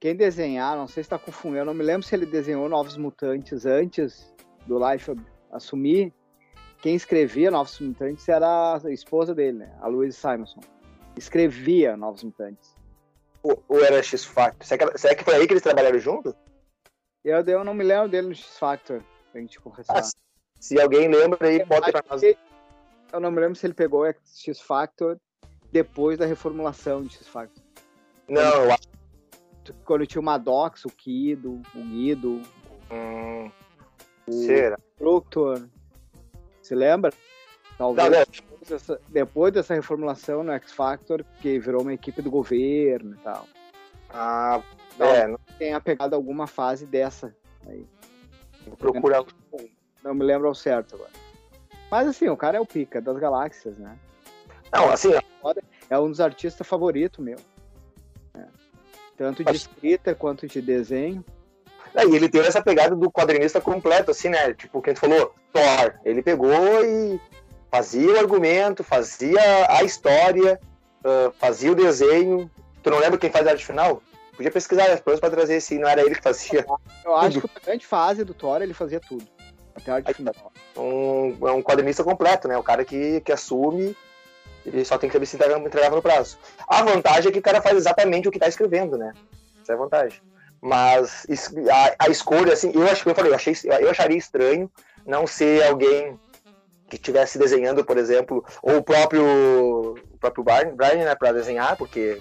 [0.00, 2.96] Quem desenhar, não sei se está confundindo, eu não me lembro se ele desenhou Novos
[2.96, 4.32] Mutantes antes
[4.64, 5.12] do Life
[5.50, 6.12] assumir.
[6.80, 9.76] Quem escrevia Novos Mutantes era a esposa dele, né?
[9.80, 10.60] a Louise Simonson.
[11.16, 12.76] Escrevia Novos Mutantes.
[13.42, 14.64] Ou, ou era X-Factor?
[14.64, 16.34] Será, será, que foi aí que eles trabalharam junto?
[17.24, 19.98] Eu, eu não me lembro dele no X-Factor, pra gente confessar.
[19.98, 20.08] Ah,
[20.60, 22.22] se alguém lembra aí, bota pra nós.
[22.22, 25.18] Eu não me lembro se ele pegou X-Factor
[25.72, 27.64] depois da reformulação de X-Factor.
[28.28, 28.97] Não, eu acho
[29.84, 32.42] quando tinha o Maddox, o Kido, o Guido,
[32.90, 33.50] hum,
[34.26, 34.78] o será?
[34.96, 35.68] Proctor.
[36.62, 37.12] Se lembra?
[37.76, 42.30] Talvez tá, depois, dessa, depois dessa reformulação no X Factor, que virou uma equipe do
[42.30, 43.46] governo e tal.
[44.10, 44.60] Ah,
[44.94, 45.26] então, é.
[45.26, 45.38] Não...
[45.58, 47.34] Tenha pegado alguma fase dessa
[47.66, 47.86] aí.
[48.66, 49.24] Vou procurar.
[50.02, 51.10] Não me lembro ao certo agora.
[51.90, 53.98] Mas assim, o cara é o pica das galáxias, né?
[54.72, 55.12] Não, assim.
[55.88, 57.38] É um dos artistas favoritos meu.
[59.18, 61.24] Tanto de escrita quanto de desenho.
[61.92, 64.54] É, e ele teve essa pegada do quadrinista completo, assim, né?
[64.54, 65.94] Tipo, quem falou, Thor.
[66.04, 67.20] Ele pegou e
[67.68, 70.60] fazia o argumento, fazia a história,
[71.00, 72.48] uh, fazia o desenho.
[72.80, 74.00] Tu não lembra quem faz a arte final?
[74.36, 76.64] Podia pesquisar depois para trazer se não era ele que fazia.
[77.04, 77.48] Eu acho tudo.
[77.48, 79.26] que a grande fase do Thor ele fazia tudo.
[79.74, 80.34] Até a arte final.
[80.76, 82.56] Um, é um quadrinista completo, né?
[82.56, 83.96] O cara que, que assume
[84.68, 86.38] ele só tem que saber se entregava no prazo.
[86.68, 89.12] A vantagem é que o cara faz exatamente o que está escrevendo, né?
[89.62, 90.20] Essa é a vantagem.
[90.60, 91.26] Mas
[91.70, 94.70] a, a, escolha, assim, eu acho que eu falei, eu, achei, eu acharia estranho
[95.06, 96.18] não ser alguém
[96.88, 101.76] que estivesse desenhando, por exemplo, ou o próprio, o próprio Brian, Brian né, para desenhar,
[101.76, 102.20] porque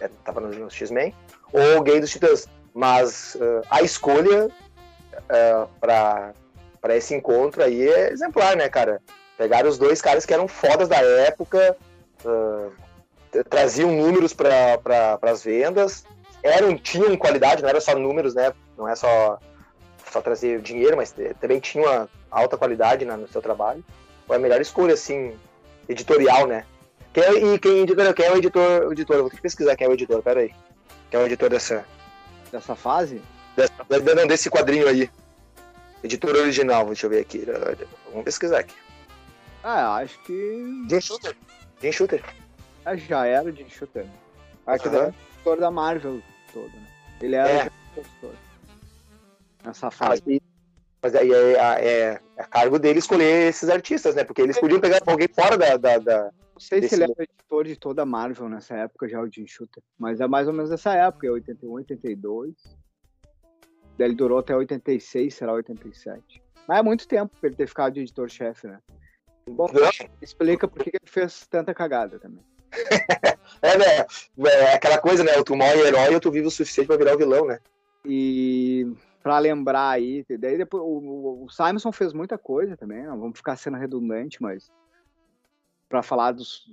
[0.00, 1.14] estava no, no X-Men,
[1.52, 2.46] ou alguém dos Titãs.
[2.72, 9.00] Mas uh, a escolha uh, para esse encontro aí é exemplar, né, cara?
[9.36, 11.76] Pegaram os dois caras que eram fodas da época,
[12.24, 12.72] uh,
[13.50, 16.04] traziam números para pra, as vendas,
[16.42, 18.52] eram, tinham qualidade, não era só números, né?
[18.76, 19.38] Não é só,
[20.12, 23.84] só trazer dinheiro, mas também tinha uma alta qualidade né, no seu trabalho.
[24.26, 25.36] Foi a melhor escolha, assim,
[25.88, 26.64] editorial, né?
[27.12, 29.20] Quem, é, e quem, quem é o editor, o editor?
[29.20, 30.52] Vou ter que pesquisar quem é o editor, peraí.
[31.10, 31.84] Quem é o editor dessa...
[32.52, 33.20] Dessa fase?
[33.56, 33.72] Dessa,
[34.16, 35.10] não, desse quadrinho aí.
[36.02, 37.46] Editor original, deixa eu ver aqui.
[38.10, 38.74] Vamos pesquisar aqui.
[39.64, 40.84] Ah, acho que.
[40.90, 41.34] Jim Shooter.
[41.80, 42.22] Jim Shooter.
[42.84, 44.06] Ah, já era Jim Shooter.
[44.66, 44.94] Aqui uhum.
[44.94, 46.20] é editor da Marvel
[46.52, 46.86] todo, né?
[47.22, 47.70] Ele era é.
[47.96, 48.34] editor.
[49.64, 50.22] Nessa fase.
[50.28, 50.40] Ah,
[51.02, 54.22] mas aí é, é, é, é cargo dele escolher esses artistas, né?
[54.22, 55.78] Porque eles podiam pegar alguém fora da.
[55.78, 59.18] da, da não sei se ele era editor de toda a Marvel nessa época, já
[59.18, 59.82] o Jim Shooter.
[59.98, 62.54] Mas é mais ou menos essa época, 81, 82.
[63.96, 66.42] Daí ele durou até 86, será 87.
[66.68, 68.78] Mas é muito tempo pra ele ter ficado de editor-chefe, né?
[69.48, 69.66] Bom,
[70.22, 72.44] explica por que ele fez tanta cagada também.
[73.62, 74.06] é, né?
[74.50, 75.32] É aquela coisa, né?
[75.44, 77.58] Tu morre herói ou tu vive o suficiente pra virar o vilão, né?
[78.04, 83.38] E para lembrar aí, daí depois o, o Simonson fez muita coisa também, não vamos
[83.38, 84.70] ficar sendo redundante, mas
[85.88, 86.66] para falar dos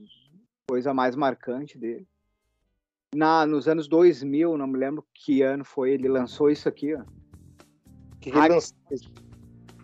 [0.68, 2.08] coisa mais marcante dele.
[3.14, 7.04] Na, nos anos 2000, não me lembro que ano foi, ele lançou isso aqui, ó.
[8.22, 8.60] Que Ragn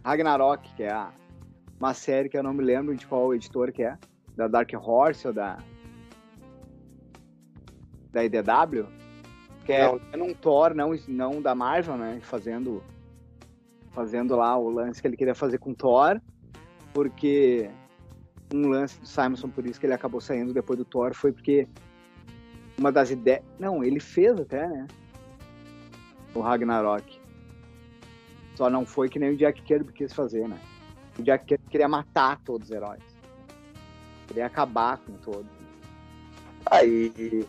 [0.03, 1.11] Ragnarok, que é a,
[1.79, 3.97] uma série que eu não me lembro de qual editor que é,
[4.35, 5.57] da Dark Horse ou da
[8.11, 8.87] da IDW,
[9.65, 9.85] que é
[10.15, 10.27] não.
[10.27, 12.81] um Thor, não, não da Marvel, né, fazendo
[13.91, 16.21] fazendo lá o lance que ele queria fazer com Thor,
[16.93, 17.69] porque
[18.53, 21.67] um lance do Simonson, por isso que ele acabou saindo depois do Thor, foi porque
[22.77, 23.43] uma das ideias.
[23.59, 24.87] Não, ele fez até, né?
[26.33, 27.19] O Ragnarok.
[28.55, 30.59] Só não foi que nem o Jack Kirby quis fazer, né?
[31.17, 33.01] O Jack Kirby queria matar todos os heróis.
[34.27, 35.47] Queria acabar com todos.
[36.65, 37.45] Aí.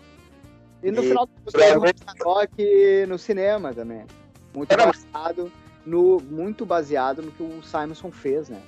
[0.82, 1.08] E no e...
[1.08, 4.06] final do Ragnarok no cinema também.
[4.54, 4.86] Muito Era...
[4.86, 5.52] baseado
[5.84, 8.62] no muito baseado no que o Simonson fez, né?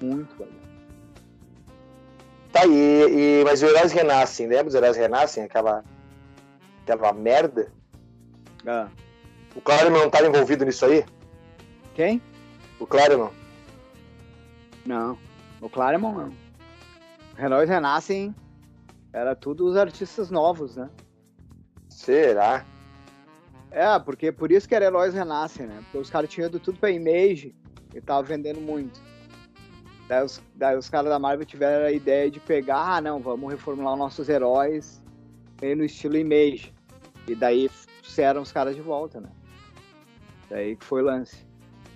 [0.00, 0.68] Muito baseado.
[2.52, 5.44] Tá, e, e, mas os heróis renascem, lembra os heróis renascem?
[5.44, 5.84] Aquela,
[6.82, 7.70] aquela merda?
[8.66, 8.88] Ah.
[9.54, 11.04] O Claremont não estava envolvido nisso aí?
[11.94, 12.22] Quem?
[12.78, 13.34] O Claremont.
[14.88, 15.18] Não,
[15.60, 16.32] o Claremont não.
[17.38, 18.34] Heróis renascem
[19.12, 20.88] era tudo os artistas novos, né?
[21.90, 22.64] Será?
[23.70, 25.78] É, porque por isso que era Heróis Renascem, né?
[25.84, 27.54] Porque os caras tinham ido tudo pra Image
[27.94, 28.98] e tava vendendo muito.
[30.08, 33.50] Daí os, daí os caras da Marvel tiveram a ideia de pegar, ah, não, vamos
[33.50, 35.02] reformular os nossos heróis
[35.60, 36.72] no estilo Image.
[37.26, 37.70] E daí
[38.00, 39.28] trouxeram os caras de volta, né?
[40.48, 41.46] Daí que foi o lance.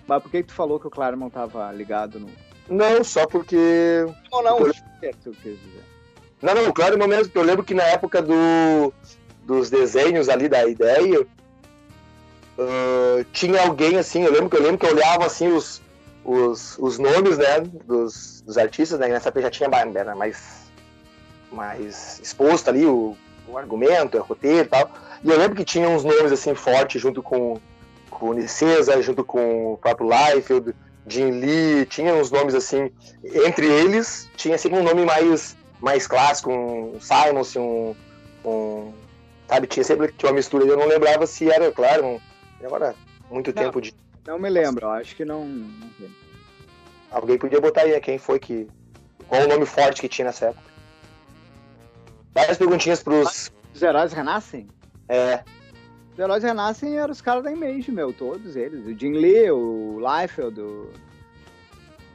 [0.07, 2.29] Mas por que, que tu falou que o Claremont tava ligado no.
[2.69, 4.05] Não, só porque.
[4.31, 5.83] Não, não, o certo, eu quis dizer.
[6.41, 8.93] Não, não, o Claremont mesmo, porque eu lembro que na época do,
[9.45, 14.85] dos desenhos ali da ideia, uh, tinha alguém assim, eu lembro que eu lembro que
[14.85, 15.81] eu olhava assim os,
[16.23, 20.69] os, os nomes, né, dos, dos artistas, né, nessa época já tinha mais,
[21.51, 23.15] mais exposto ali o,
[23.47, 24.91] o argumento, o roteiro e tal.
[25.23, 27.59] E eu lembro que tinha uns nomes assim fortes junto com,
[28.09, 30.75] com o Nicesa, junto com o próprio Liefeld,
[31.07, 32.91] Jim Lee, tinha uns nomes assim.
[33.23, 37.95] Entre eles, tinha sempre um nome mais, mais clássico, um Simon, um,
[38.45, 38.93] um.
[39.47, 40.65] Sabe, tinha sempre tinha uma mistura.
[40.65, 42.19] Eu não lembrava se era, claro, um,
[42.65, 42.95] agora
[43.29, 43.93] muito não, tempo de.
[44.25, 45.69] Não me lembro, acho que não.
[47.11, 48.67] Alguém podia botar aí quem foi que.
[49.27, 50.71] Qual o nome forte que tinha nessa época?
[52.33, 53.51] Várias perguntinhas pros.
[53.73, 54.67] Os heróis renascem?
[55.07, 55.43] É.
[56.13, 58.85] Os heróis renascem eram os caras da Image, meu, todos eles.
[58.85, 60.89] O Jim Lee, o Liefeld, o...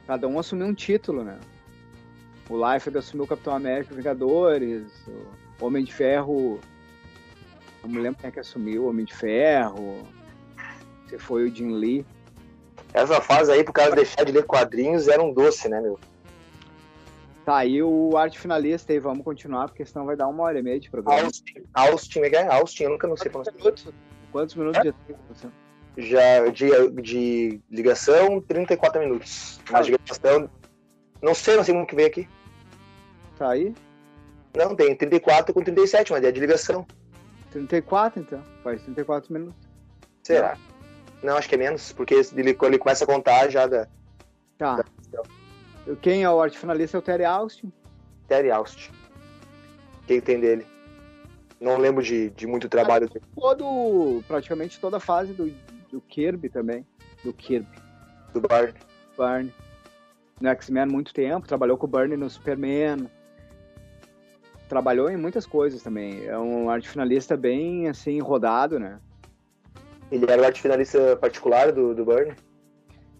[0.07, 1.37] cada um assumiu um título, né?
[2.49, 6.61] O Liefeld assumiu o Capitão América Vingadores, o Homem de Ferro.
[7.83, 10.07] Não me lembro quem é que assumiu o Homem de Ferro.
[11.09, 12.05] Se foi o Jim Lee.
[12.93, 15.99] Essa fase aí, pro cara deixar de ler quadrinhos, era um doce, né, meu?
[17.49, 20.61] Tá aí o arte finalista e vamos continuar, porque senão vai dar uma hora e
[20.61, 21.23] meia de programa.
[21.23, 23.87] Austin, Austin, é, Austin, eu nunca não sei Quantos minutos?
[24.31, 24.93] Quantos minutos é?
[25.97, 29.59] já de, de ligação, 34 minutos.
[29.71, 30.47] Mas de gravação,
[31.23, 32.29] não sei, não sei como que veio aqui.
[33.35, 33.73] Tá aí?
[34.55, 36.85] Não, tem 34 com 37, mas é de ligação.
[37.49, 39.67] 34 então, faz 34 minutos.
[40.21, 40.55] Será?
[41.23, 43.87] Não, acho que é menos, porque ele, ele começa a contar já da.
[44.55, 44.75] Tá.
[44.75, 45.38] Da...
[46.01, 47.71] Quem é o arte finalista é o Terry Austin.
[48.27, 48.91] Terry Austin.
[50.05, 50.65] Quem tem dele?
[51.59, 53.25] Não lembro de, de muito trabalho dele.
[53.35, 55.53] Todo, praticamente toda a fase do,
[55.91, 56.85] do Kirby também.
[57.23, 57.77] Do Kirby.
[58.33, 58.73] Do Barney.
[59.17, 59.53] Barney.
[60.39, 63.09] No X-Men muito tempo, trabalhou com o Barney no Superman.
[64.69, 66.25] Trabalhou em muitas coisas também.
[66.25, 68.99] É um arte finalista bem, assim, rodado, né?
[70.11, 72.33] Ele era o arte finalista particular do, do Burn?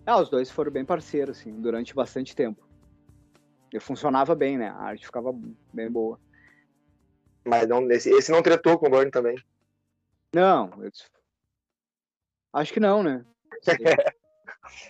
[0.09, 2.67] Ah, os dois foram bem parceiros, assim, durante bastante tempo.
[3.71, 4.69] E funcionava bem, né?
[4.69, 5.31] A arte ficava
[5.71, 6.19] bem boa.
[7.45, 9.37] Mas não, esse, esse não tretou com o Burn também?
[10.33, 10.71] Não.
[10.81, 10.89] Eu...
[12.53, 13.23] Acho que não, né?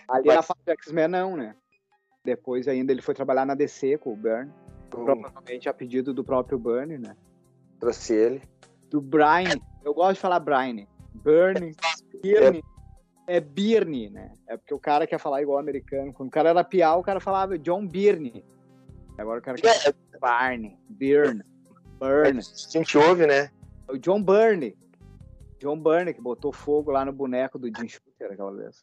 [0.08, 0.36] Ali Mas...
[0.36, 1.54] na fase do X-Men, não, né?
[2.24, 4.48] Depois ainda ele foi trabalhar na DC com o Burn.
[4.48, 5.04] Hum.
[5.04, 7.14] Provavelmente a pedido do próprio Burn, né?
[7.78, 8.42] Trouxe ele.
[8.88, 9.60] do Brian.
[9.84, 10.86] Eu gosto de falar Brian.
[11.12, 11.76] Bernie.
[12.22, 12.64] Birne.
[13.30, 14.32] É Birne, né?
[14.48, 16.12] É porque o cara quer falar igual americano.
[16.12, 18.44] Quando o cara era piau, o cara falava John Birne.
[19.16, 20.76] Agora o cara quer Barney.
[20.88, 21.44] Byrne.
[22.00, 22.40] Burn.
[22.40, 23.50] A gente ouve, né?
[23.88, 24.76] O John Byrne.
[25.60, 28.80] John Byrne, que botou fogo lá no boneco do Jim Shooter aquela vez.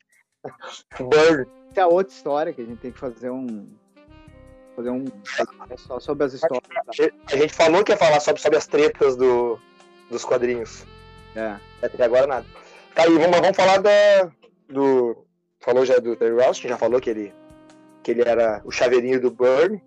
[0.97, 1.45] Burn.
[1.71, 3.67] Essa é outra história que a gente tem que fazer um.
[4.77, 5.03] Fazer um.
[5.75, 6.63] Só sobre as histórias.
[7.31, 9.59] A gente falou que ia falar sobre, sobre as tretas do,
[10.09, 10.85] dos quadrinhos.
[11.35, 11.57] É.
[11.83, 12.45] Até agora nada.
[12.93, 14.31] Tá aí, vamos, vamos falar da.
[14.69, 15.25] Do.
[15.59, 17.33] Falou já do Terry Ross, já falou que ele,
[18.03, 19.81] que ele era o chaveirinho do Burn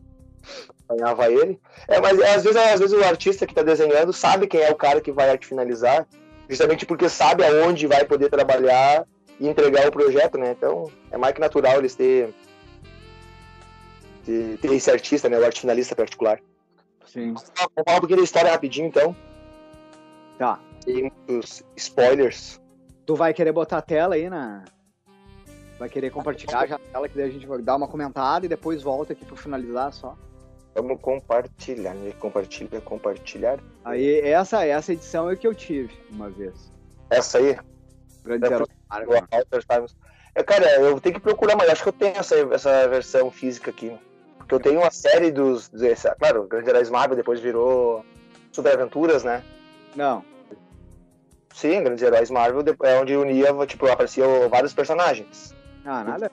[0.90, 1.60] acompanhava ele.
[1.88, 4.76] É, mas às vezes, às vezes o artista que está desenhando sabe quem é o
[4.76, 6.06] cara que vai arte finalizar,
[6.48, 9.06] justamente porque sabe aonde vai poder trabalhar
[9.38, 10.52] e entregar o projeto, né?
[10.52, 12.34] Então é mais que natural eles ter,
[14.24, 15.38] ter, ter esse artista, né?
[15.38, 16.40] O arte finalista particular.
[17.06, 17.34] Sim.
[17.34, 19.16] Vamos falar um pouquinho da história rapidinho, então.
[20.38, 20.58] Tá.
[20.84, 22.59] Tem muitos spoilers.
[23.10, 24.64] Tu vai querer botar a tela aí na.
[25.80, 28.48] Vai querer compartilhar já a tela, que daí a gente vai dar uma comentada e
[28.48, 30.16] depois volta aqui para finalizar só.
[30.76, 32.12] Vamos compartilhar, né?
[32.20, 33.58] Compartilha, compartilhar.
[33.84, 36.70] Aí, essa, essa edição é que eu tive uma vez.
[37.10, 37.58] Essa aí?
[38.22, 39.42] Grande é,
[40.36, 43.72] é, cara, eu tenho que procurar, mas acho que eu tenho essa, essa versão física
[43.72, 43.92] aqui.
[44.38, 45.68] Porque eu tenho uma série dos.
[45.68, 45.82] dos
[46.16, 48.04] claro, Grande Heróis Marvel depois virou
[48.52, 49.42] Super Aventuras, né?
[49.96, 50.29] Não.
[51.52, 55.54] Sim, Grandes Heróis Marvel é onde unia, tipo, apareciam vários personagens.
[55.84, 56.30] Ah, nada,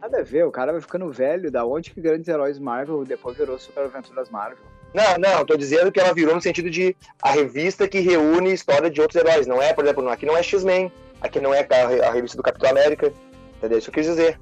[0.00, 0.44] nada a ver.
[0.44, 1.50] O cara vai ficando velho.
[1.50, 4.64] Da onde que grandes heróis Marvel depois virou Super Aventuras Marvel?
[4.94, 8.90] Não, não, tô dizendo que ela virou no sentido de a revista que reúne história
[8.90, 9.46] de outros heróis.
[9.46, 10.90] Não é, por exemplo, aqui não é X-Men,
[11.20, 13.12] aqui não é a, a, revista do Capitão América.
[13.58, 13.78] Entendeu?
[13.78, 14.40] Isso que eu quis dizer.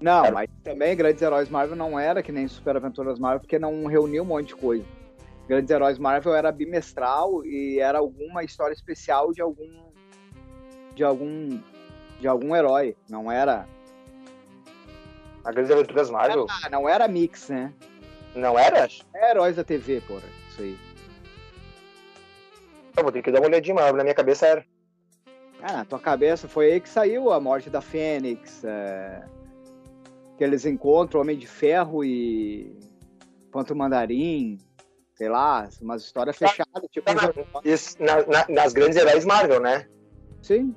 [0.00, 0.34] Não, era...
[0.34, 4.22] mas também Grandes Heróis Marvel não era que nem Super Aventuras Marvel, porque não reuniu
[4.22, 4.84] um monte de coisa.
[5.52, 9.92] Grandes Heróis Marvel era bimestral e era alguma história especial de algum
[10.94, 11.60] de algum
[12.18, 13.68] de algum herói, não era.
[15.44, 16.46] A Grandes Aventuras Marvel?
[16.48, 17.70] Ah, não era mix, né?
[18.34, 18.88] Não era?
[19.12, 20.78] É Heróis da TV, porra, isso aí.
[22.96, 24.64] Eu vou ter que dar uma olhadinha, mas na minha cabeça era.
[25.60, 29.22] Ah, na tua cabeça foi aí que saiu a morte da Fênix, é...
[30.38, 32.74] que eles encontram Homem de Ferro e
[33.50, 34.58] Panto Mandarim,
[35.22, 37.08] sei lá, umas histórias fechadas, tipo.
[37.64, 39.86] Isso, na, na, nas grandes heróis Marvel, né?
[40.42, 40.74] Sim.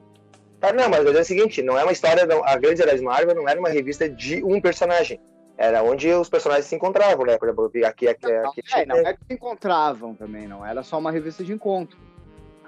[0.59, 2.27] Tá, não, mas é o seguinte, não é uma história.
[2.27, 5.19] Não, a Grande Heróis Marvel não era uma revista de um personagem.
[5.57, 7.39] Era onde os personagens se encontravam, né?
[7.39, 10.63] Por exemplo, aqui, aqui, não, aqui, é, não é que se encontravam também, não.
[10.63, 11.97] Era só uma revista de encontro.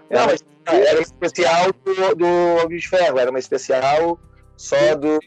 [0.10, 2.26] Era, não, mas era uma especial do, do
[2.64, 4.20] Homem de Ferro, era uma especial
[4.58, 5.20] só do.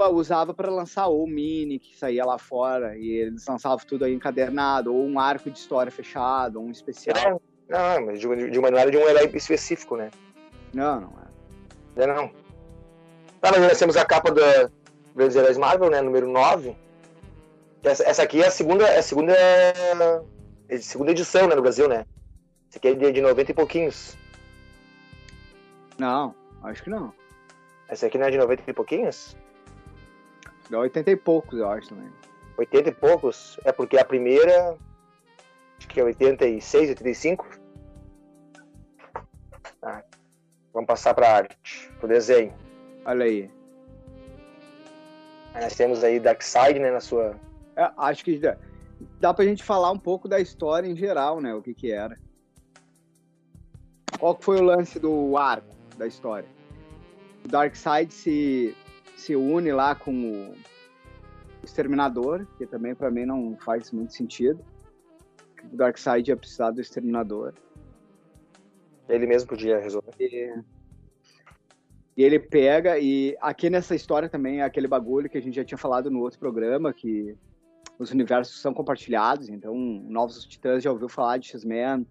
[0.00, 4.14] A usava para lançar ou mini que saía lá fora e eles lançavam tudo aí
[4.14, 7.16] encadernado, ou um arco de história fechado, ou um especial.
[7.16, 7.30] É,
[7.68, 10.10] não, mas de, de uma maneira de um herói específico, né?
[10.72, 11.12] Não, não
[11.96, 12.04] é.
[12.04, 12.28] É não.
[13.40, 14.70] Tá, mas nós temos a capa da
[15.14, 16.00] Grandes Heróis Marvel, né?
[16.00, 16.76] Número 9.
[17.82, 18.86] Essa, essa aqui é a segunda.
[18.86, 19.32] É a segunda.
[20.68, 22.06] É segunda edição, né, no Brasil, né?
[22.70, 24.16] Essa aqui é de, de 90 e pouquinhos.
[25.98, 27.12] Não, acho que não.
[27.92, 29.36] Essa aqui não é de 90 e pouquinhos?
[30.70, 32.10] É 80 e poucos, eu acho também.
[32.56, 33.60] 80 e poucos?
[33.66, 34.78] É porque a primeira.
[35.76, 37.46] Acho que é 86, 85.
[39.82, 40.02] Ah,
[40.72, 42.54] Vamos passar para arte, para o desenho.
[43.04, 43.50] Olha aí.
[45.52, 47.36] Nós temos aí Darkseid, né, na sua...
[47.76, 48.56] É, acho que dá,
[49.20, 51.92] dá para a gente falar um pouco da história em geral, né, o que que
[51.92, 52.18] era.
[54.18, 56.48] Qual foi o lance do arco da história?
[57.48, 58.74] Darkseid se,
[59.16, 60.54] se une lá com o
[61.64, 64.64] Exterminador, que também para mim não faz muito sentido.
[65.72, 67.54] O Darkseid ia precisar do Exterminador.
[69.08, 70.12] Ele mesmo podia resolver.
[70.18, 70.62] E,
[72.16, 75.64] e ele pega, e aqui nessa história também é aquele bagulho que a gente já
[75.64, 77.36] tinha falado no outro programa, que
[77.98, 82.06] os universos são compartilhados, então Novos Titãs já ouviu falar de X-Men,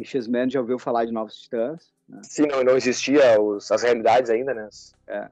[0.00, 1.95] e X-Men já ouviu falar de Novos Titãs.
[2.08, 2.20] Né?
[2.22, 4.68] Sim, não, não existia os, as realidades ainda, né?
[5.06, 5.30] É.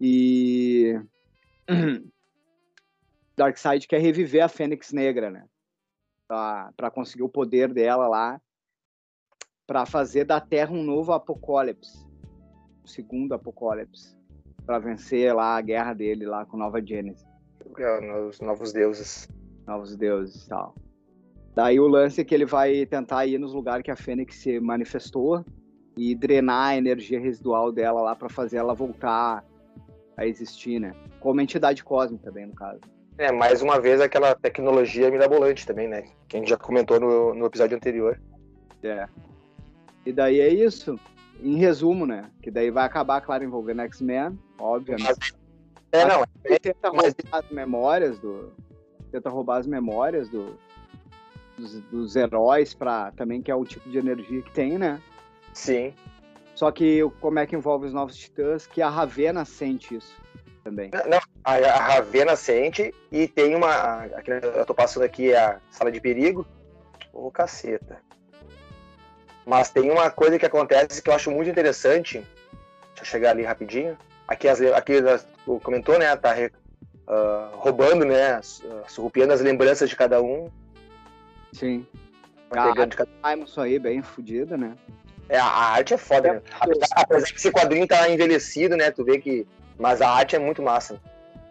[0.00, 1.00] E
[3.36, 5.44] Darkseid quer reviver a Fênix Negra, né?
[6.28, 8.40] Para conseguir o poder dela lá
[9.66, 12.04] para fazer da Terra um novo apocalipse,
[12.82, 14.16] o segundo apocalipse,
[14.66, 17.24] para vencer lá a guerra dele lá com Nova Genesis.
[17.78, 19.28] É, os novos deuses.
[19.68, 20.74] Novos deuses e tal.
[21.54, 24.58] Daí o lance é que ele vai tentar ir nos lugares que a Fênix se
[24.58, 25.44] manifestou
[25.96, 29.44] e drenar a energia residual dela lá para fazer ela voltar
[30.16, 30.94] a existir, né?
[31.18, 32.80] Como entidade cósmica também, no caso.
[33.18, 36.04] É, mais uma vez aquela tecnologia mirabolante também, né?
[36.26, 38.20] Que a gente já comentou no, no episódio anterior.
[38.82, 39.06] É.
[40.06, 40.98] E daí é isso.
[41.42, 42.30] Em resumo, né?
[42.42, 45.34] Que daí vai acabar, claro, envolvendo X-Men, obviamente.
[45.92, 46.24] É, não.
[46.44, 48.52] Ele tenta roubar as memórias do.
[49.10, 50.56] Tenta roubar as memórias do,
[51.58, 55.00] dos, dos heróis para também que é o tipo de energia que tem, né?
[55.52, 55.94] Sim.
[56.54, 58.66] Só que como é que envolve os novos titãs?
[58.66, 60.14] Que a Ravena sente isso
[60.62, 60.90] também.
[61.08, 64.04] Não, a, a Ravena sente e tem uma.
[64.04, 66.46] Aqui, eu tô passando aqui a sala de perigo.
[67.12, 67.98] Ô, oh, caceta.
[69.46, 72.18] Mas tem uma coisa que acontece que eu acho muito interessante.
[72.18, 73.96] Deixa eu chegar ali rapidinho.
[74.28, 74.92] Aqui, as, aqui
[75.62, 76.14] comentou, né?
[76.14, 78.40] Tá uh, roubando, né?
[78.86, 80.48] Surrupiando as lembranças de cada um.
[81.52, 81.86] Sim.
[82.50, 83.36] Pegando de cada...
[83.42, 84.76] isso aí, bem fodida, né?
[85.30, 86.42] É, a arte é foda, é, né?
[86.96, 88.90] Apesar que esse quadrinho tá envelhecido, né?
[88.90, 89.46] Tu vê que.
[89.78, 91.00] Mas a arte é muito massa.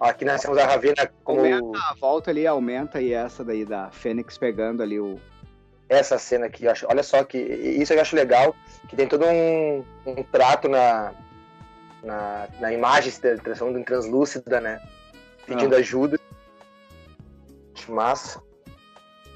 [0.01, 1.39] Aqui nós temos a Ravena como.
[1.39, 5.17] Aumenta, a volta ali aumenta e essa daí da Fênix pegando ali o.
[5.87, 7.37] Essa cena aqui, olha só que.
[7.37, 8.53] Isso eu acho legal,
[8.89, 11.13] que tem todo um, um trato na,
[12.03, 14.81] na, na imagem, transformando em translúcida, né?
[15.47, 15.79] Pedindo ah.
[15.79, 16.19] ajuda.
[17.73, 18.43] Acho massa.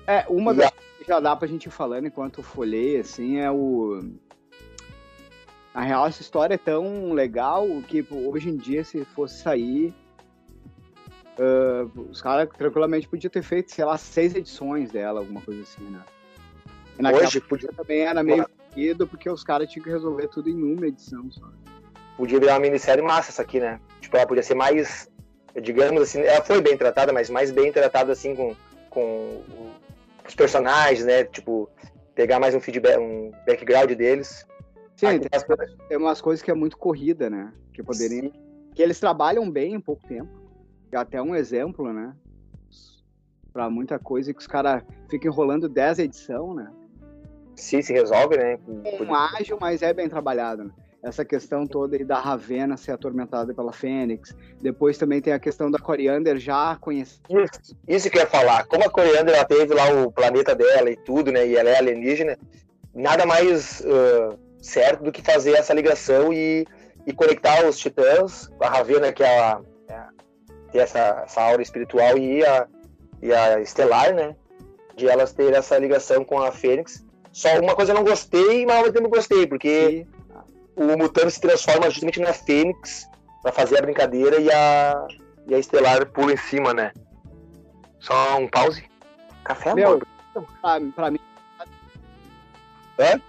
[0.05, 0.71] É, uma e das a...
[0.71, 4.03] que já dá pra gente ir falando enquanto folhei, assim, é o
[5.74, 9.93] na real, essa história é tão legal que hoje em dia, se fosse sair,
[11.38, 15.84] uh, os caras tranquilamente podiam ter feito, sei lá, seis edições dela, alguma coisa assim,
[15.84, 16.01] né?
[16.97, 20.49] E naquela hoje podia também era meio fodido, porque os caras tinham que resolver tudo
[20.49, 21.49] em uma edição só.
[22.17, 23.80] Podia virar uma minissérie massa essa aqui, né?
[23.99, 25.09] Tipo, ela podia ser mais,
[25.59, 28.55] digamos assim, ela foi bem tratada, mas mais bem tratada assim com,
[28.91, 29.41] com
[30.28, 31.24] os personagens, né?
[31.24, 31.67] Tipo,
[32.13, 34.45] pegar mais um feedback, um background deles.
[35.11, 37.51] Sim, tem, tem, umas coisas que é muito corrida, né?
[37.73, 38.31] Que poderiam.
[38.73, 40.29] Que eles trabalham bem em pouco tempo.
[40.91, 42.13] É até um exemplo, né?
[43.51, 46.71] Pra muita coisa que os caras ficam enrolando 10 edição, né?
[47.55, 48.57] Sim, se resolve, né?
[48.83, 50.63] É um ágil, mas é bem trabalhado.
[50.65, 50.71] Né?
[51.03, 54.35] Essa questão toda aí da Ravena ser atormentada pela Fênix.
[54.61, 57.27] Depois também tem a questão da Coriander já conhecida.
[57.29, 58.65] Isso, isso que eu ia falar.
[58.65, 61.45] Como a Coriander ela teve lá o planeta dela e tudo, né?
[61.45, 62.37] E ela é alienígena,
[62.95, 66.66] nada mais uh, certo do que fazer essa ligação e,
[67.05, 69.59] e conectar os titãs, a Ravena, que é a,
[69.89, 70.03] é,
[70.72, 72.66] tem essa, essa aura espiritual, e a,
[73.22, 74.36] e a Estelar, né?
[74.95, 77.05] De elas ter essa ligação com a Fênix.
[77.32, 80.43] Só uma coisa eu não gostei, mas ao mesmo tempo gostei, porque Sim.
[80.76, 83.07] o Mutano se transforma justamente na Fênix
[83.41, 85.07] para fazer a brincadeira e a,
[85.47, 86.93] e a Estelar pula em cima, né?
[87.99, 88.84] Só um pause.
[89.43, 89.99] Café, Meu,
[90.61, 91.20] pra, pra mim.
[92.97, 93.20] É?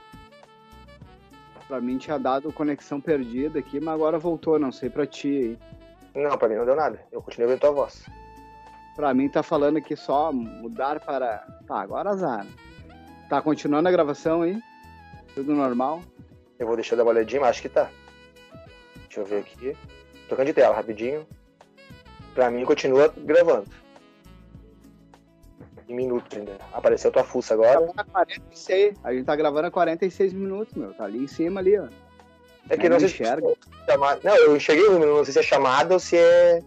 [1.75, 5.59] Pra mim tinha dado conexão perdida aqui, mas agora voltou, não sei pra ti
[6.15, 6.23] aí.
[6.23, 7.05] Não, pra mim não deu nada.
[7.11, 8.07] Eu continuei ouvindo tua voz.
[8.95, 11.39] Pra mim tá falando aqui só mudar para.
[11.67, 12.47] Tá, agora azar.
[13.29, 14.63] Tá continuando a gravação aí?
[15.35, 16.01] Tudo normal?
[16.61, 17.91] Eu vou deixar dar uma olhadinha, mas acho que tá.
[19.07, 19.77] Deixa eu ver aqui.
[20.29, 21.27] Tocando de tela, rapidinho.
[22.37, 23.69] Pra mim continua gravando
[25.89, 26.57] em minutos ainda.
[26.73, 27.81] Apareceu tua fuça agora.
[27.81, 28.99] 46.
[29.03, 30.95] A gente tá gravando a 46 minutos, meu.
[30.95, 31.89] Tá ali em cima ali, ó.
[32.69, 33.49] É que não, não sei enxerga.
[33.49, 36.63] Se não, eu enxerguei o número, não sei se é chamada ou se é.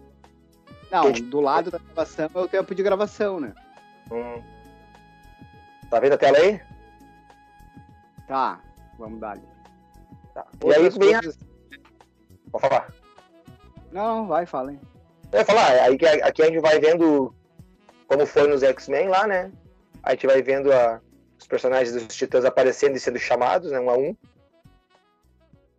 [0.90, 3.52] Não, do lado da gravação é o tempo de gravação, né?
[4.10, 4.42] Hum.
[5.90, 6.60] Tá vendo a tela aí?
[8.26, 8.60] Tá,
[8.98, 9.42] vamos dar ali.
[10.34, 10.46] Tá.
[10.64, 11.36] E aí vem coisas...
[11.36, 12.50] a...
[12.50, 12.92] Pode falar.
[13.90, 14.78] Não, vai, fala aí.
[15.32, 17.34] Ia falar, aí aqui a gente vai vendo
[18.08, 19.52] como foi nos X-Men lá, né?
[20.02, 21.00] A gente vai vendo a,
[21.38, 23.78] os personagens dos Titãs aparecendo e sendo chamados, né?
[23.78, 24.16] Um a um.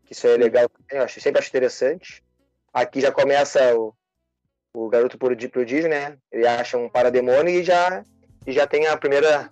[0.09, 2.23] Isso é legal, eu acho, sempre acho interessante.
[2.73, 3.93] Aqui já começa o,
[4.73, 6.17] o garoto prodígio, né?
[6.31, 8.03] Ele acha um parademônio e já,
[8.45, 9.49] e já tem a primeira,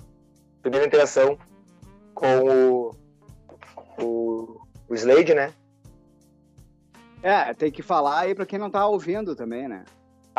[0.62, 1.38] primeira interação
[2.14, 2.92] com o,
[4.00, 5.54] o, o Slade, né?
[7.24, 9.84] É, tem que falar aí para quem não tá ouvindo também, né?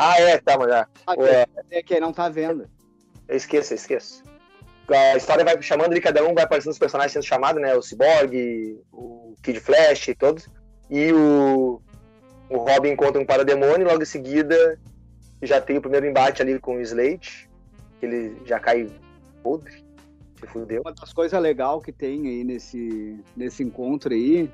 [0.01, 0.87] Ah, é, tá, mas já.
[1.05, 2.69] Ah, é, é quem não tá vendo.
[3.27, 4.23] Eu esqueço, eu esqueço.
[4.89, 7.75] A história vai chamando e cada um vai aparecendo os personagens sendo chamados, né?
[7.75, 10.47] O Cyborg, o Kid Flash e todos.
[10.89, 11.81] E o,
[12.49, 14.79] o Robin encontra um parademônio e logo em seguida
[15.41, 17.49] já tem o primeiro embate ali com o Slate.
[17.99, 18.87] Que ele já cai
[19.43, 19.83] podre.
[20.39, 20.81] Se fudeu.
[20.81, 24.49] Uma das coisas legais que tem aí nesse, nesse encontro aí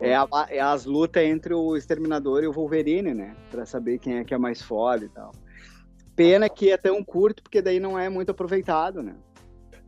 [0.00, 3.36] é, a, é, as lutas entre o Exterminador e o Wolverine, né?
[3.50, 5.32] Pra saber quem é que é mais foda e tal.
[6.16, 9.14] Pena que é tão curto, porque daí não é muito aproveitado, né?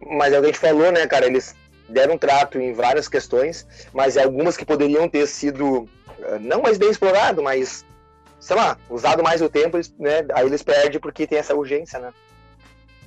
[0.01, 1.27] Mas é o que a gente falou, né, cara?
[1.27, 1.55] Eles
[1.89, 5.89] deram trato em várias questões, mas algumas que poderiam ter sido
[6.21, 7.85] eh, não mais bem explorado, mas
[8.41, 10.27] sei lá, usado mais o tempo, né?
[10.35, 12.13] Aí eles perdem porque tem essa urgência, né?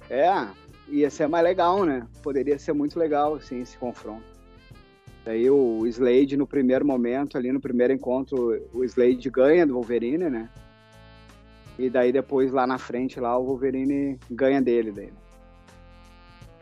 [0.10, 0.48] É,
[0.88, 2.06] ia ser mais legal, né?
[2.24, 4.39] Poderia ser muito legal, assim, esse confronto.
[5.30, 10.28] Daí o Slade, no primeiro momento, ali no primeiro encontro, o Slade ganha do Wolverine,
[10.28, 10.50] né?
[11.78, 14.92] E daí depois, lá na frente, lá o Wolverine ganha dele.
[14.92, 15.06] Daí.
[15.06, 15.14] Né?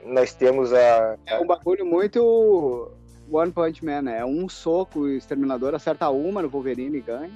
[0.03, 1.18] Nós temos a...
[1.26, 2.91] É um bagulho muito
[3.32, 4.20] One Punch Man, né?
[4.20, 7.32] É um soco, o Exterminador acerta uma no Wolverine e ganha.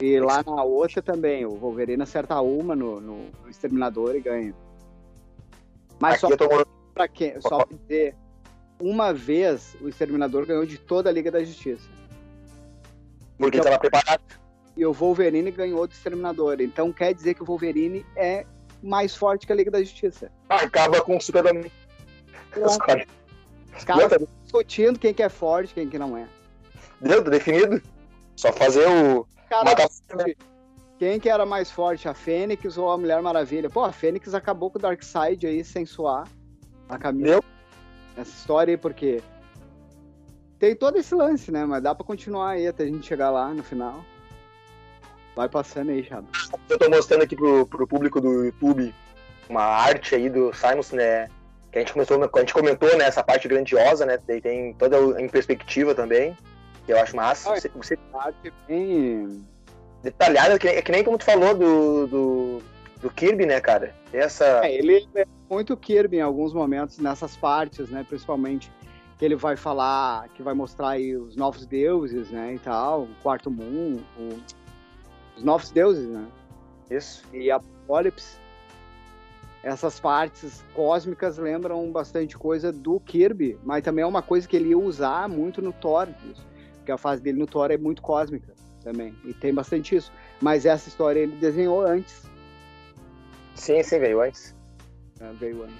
[0.00, 4.52] E lá na outra também, o Wolverine acerta uma no, no, no Exterminador e ganha.
[6.00, 6.66] Mas Aqui só tô...
[6.92, 7.40] pra quem?
[7.40, 8.16] Só pra dizer,
[8.80, 11.88] uma vez o Exterminador ganhou de toda a Liga da Justiça.
[13.38, 14.22] Porque estava então, preparado.
[14.76, 16.60] E o Wolverine ganhou do Exterminador.
[16.60, 18.46] Então quer dizer que o Wolverine é
[18.82, 20.30] mais forte que a Liga da Justiça.
[20.48, 21.70] Acaba com o Superman.
[22.56, 23.06] Os caras
[23.76, 26.26] estão discutindo quem que é forte quem que não é.
[27.00, 27.82] Deu, definido.
[28.36, 29.26] Só fazer o.
[29.48, 29.74] Cara,
[30.98, 33.70] quem que era mais forte, a Fênix ou a Mulher Maravilha?
[33.70, 36.28] Pô, a Fênix acabou com o Darkseid aí sem suar
[36.88, 37.40] a camisa.
[37.40, 37.44] Deu.
[38.20, 39.22] Essa história aí, porque
[40.58, 41.64] tem todo esse lance, né?
[41.64, 44.04] Mas dá pra continuar aí até a gente chegar lá no final.
[45.34, 46.26] Vai passando aí, Chado.
[46.68, 48.94] Eu tô mostrando aqui pro, pro público do YouTube
[49.48, 51.28] uma arte aí do Simons, né?
[51.72, 54.18] Que a gente começou, a gente comentou, né, essa parte grandiosa, né?
[54.26, 56.36] Daí tem toda em perspectiva também,
[56.84, 57.52] que eu acho massa.
[57.52, 57.98] Ah, você, você...
[58.12, 59.46] Arte bem
[60.02, 62.62] detalhada, que, é que nem como tu falou do, do,
[63.00, 63.94] do Kirby, né, cara?
[64.12, 64.66] Essa...
[64.66, 68.04] É, ele é muito Kirby em alguns momentos, nessas partes, né?
[68.08, 68.70] Principalmente
[69.18, 73.08] que ele vai falar, que vai mostrar aí os novos deuses, né, e tal, o
[73.22, 74.38] quarto mundo, o...
[75.36, 76.26] os novos deuses, né?
[76.90, 77.22] Isso.
[77.32, 78.38] E Apocalipse.
[79.62, 84.70] Essas partes cósmicas lembram bastante coisa do Kirby, mas também é uma coisa que ele
[84.70, 86.08] ia usar muito no Thor,
[86.76, 89.14] porque a fase dele no Thor é muito cósmica também.
[89.22, 90.10] E tem bastante isso.
[90.40, 92.22] Mas essa história ele desenhou antes.
[93.54, 94.58] Sim, sim, veio antes.
[95.20, 95.76] É, veio antes.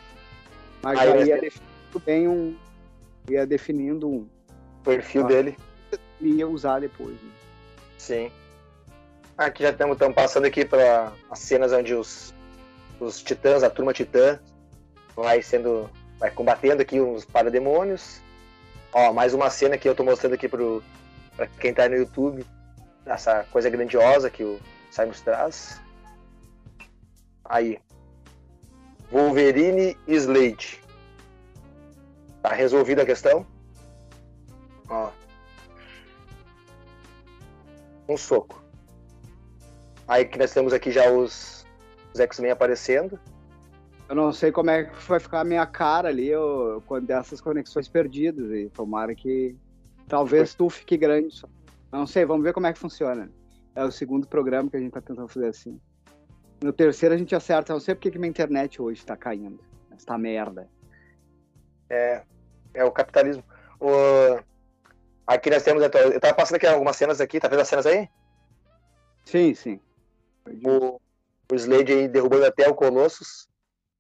[0.82, 2.56] Mas Aí, já ia definindo bem um.
[3.28, 4.28] Ia definindo um.
[4.84, 5.56] Perfil dele.
[6.20, 7.12] Ia usar depois.
[7.12, 7.30] Né?
[7.98, 8.30] Sim.
[9.36, 12.34] Aqui já estamos passando aqui para as cenas onde os,
[12.98, 14.38] os titãs, a turma titã,
[15.16, 15.88] vai sendo.
[16.18, 18.20] vai combatendo aqui uns parademônios.
[18.92, 22.44] Ó, mais uma cena que eu estou mostrando aqui para quem está no YouTube
[23.06, 24.60] essa coisa grandiosa que o
[24.90, 25.80] Simons traz.
[27.44, 27.78] Aí.
[29.10, 30.80] Wolverine e Slade.
[32.42, 33.44] Tá resolvida a questão?
[34.88, 35.10] Ó.
[38.08, 38.62] Um soco.
[40.06, 41.66] Aí que nós temos aqui já os,
[42.14, 43.18] os X-Men aparecendo.
[44.08, 47.40] Eu não sei como é que vai ficar a minha cara ali eu, quando dessas
[47.40, 48.50] conexões perdidas.
[48.50, 49.56] E tomara que
[50.08, 51.48] talvez tu fique grande só.
[51.92, 53.30] Não sei, vamos ver como é que funciona.
[53.74, 55.80] É o segundo programa que a gente tá tentando fazer assim.
[56.62, 57.72] No terceiro a gente acerta.
[57.72, 59.60] Não sei porque que minha internet hoje tá caindo.
[59.90, 60.68] Esta merda.
[61.88, 62.22] É,
[62.74, 63.42] é o capitalismo.
[63.80, 63.90] O...
[65.26, 65.82] Aqui nós temos.
[65.82, 68.08] Eu tava passando aqui algumas cenas aqui, tá vendo as cenas aí?
[69.24, 69.80] Sim, sim.
[70.64, 71.00] O,
[71.50, 73.48] o Slade aí derrubando até o Colossus.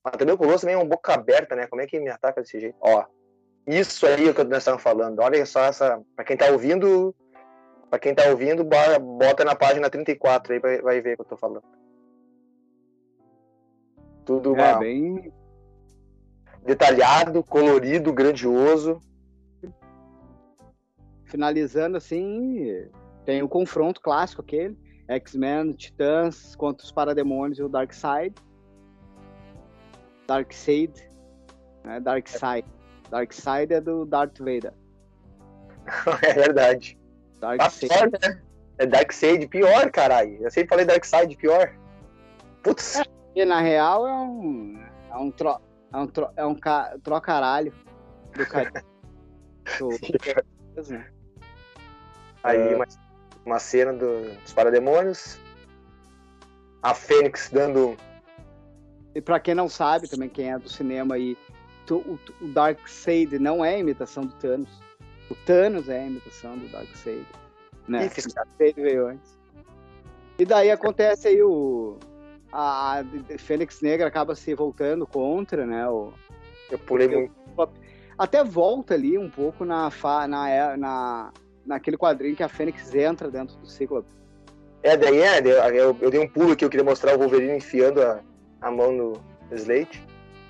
[0.04, 1.66] Mas também o Colossus também é uma boca aberta, né?
[1.66, 2.76] Como é que me ataca desse jeito?
[2.80, 3.04] Ó.
[3.66, 5.20] Isso aí é o que nós estamos falando.
[5.20, 6.00] Olha só essa.
[6.16, 7.14] Pra quem tá ouvindo,
[7.90, 11.26] Pra quem tá ouvindo, bota na página 34 aí, vai, vai ver o que eu
[11.26, 11.64] tô falando.
[14.24, 15.32] Tudo é, bem
[16.64, 19.00] detalhado, colorido, grandioso.
[21.24, 22.88] Finalizando assim,
[23.24, 24.76] tem o confronto clássico aquele,
[25.08, 28.34] X-Men, Titãs contra os Parademônios e o Darkseid.
[30.26, 30.92] Darkseid,
[31.84, 32.00] né?
[32.00, 32.66] Darkseid.
[33.10, 34.72] Darkseid é do Darth Vader.
[36.22, 36.98] é verdade.
[37.40, 38.10] Darkseid.
[38.10, 38.42] Tá né?
[38.78, 40.42] É Darkseid, pior, caralho.
[40.42, 41.74] Eu sempre falei Darkseid, pior.
[42.62, 42.96] Putz.
[42.96, 43.04] É,
[43.44, 44.80] na real é um.
[45.10, 45.60] É um, tro,
[45.92, 47.72] é um, tro, é um ca, trocaralho
[48.36, 48.84] do cara.
[50.88, 51.10] né?
[52.42, 52.86] Aí, uma,
[53.44, 55.38] uma cena do, dos parademônios.
[56.82, 57.96] A Fênix dando.
[59.14, 61.36] E pra quem não sabe, também, quem é do cinema aí,
[61.86, 64.70] tu, o, o Darkseid não é imitação do Thanos.
[65.28, 67.26] O Thanos é a imitação do Darkseid.
[67.86, 68.06] Né?
[68.06, 68.28] Isso.
[68.28, 69.38] O Darkseid veio antes.
[70.38, 71.98] E daí acontece aí o.
[72.52, 73.02] A,
[73.38, 75.88] Fênix Negra acaba se voltando contra, né?
[75.88, 76.12] O,
[76.70, 77.32] Eu pulei muito.
[78.18, 79.90] Até volta ali um pouco na,
[80.28, 81.32] na, na,
[81.64, 84.08] naquele quadrinho que a Fênix entra dentro do Ciclope.
[84.82, 85.40] É, daí é,
[85.72, 88.20] eu, eu, dei um pulo aqui, eu queria mostrar o Wolverine enfiando a,
[88.60, 89.20] a mão no
[89.52, 90.06] Slate.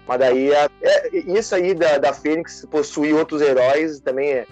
[0.07, 4.47] Mas daí, é, é, isso aí da, da Fênix possuir outros heróis também é,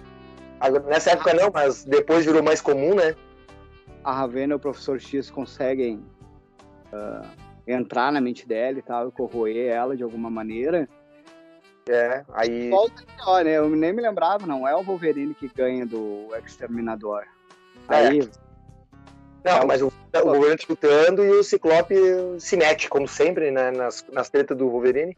[0.86, 3.14] Nessa época não, mas depois virou mais comum, né?
[4.02, 6.02] A Ravena e o Professor X conseguem
[6.92, 7.26] uh,
[7.66, 10.88] entrar na mente dela e tal, corroer ela de alguma maneira.
[11.88, 12.68] É, aí.
[12.68, 13.02] Volta
[13.42, 13.56] né?
[13.56, 17.24] Eu nem me lembrava, não é o Wolverine que ganha do Exterminador.
[17.88, 17.94] É.
[17.96, 18.30] Aí.
[19.44, 21.94] Não, é mas o, o Wolverine lutando e o Ciclope
[22.38, 25.16] se mete, como sempre, né, nas, nas tretas do Wolverine.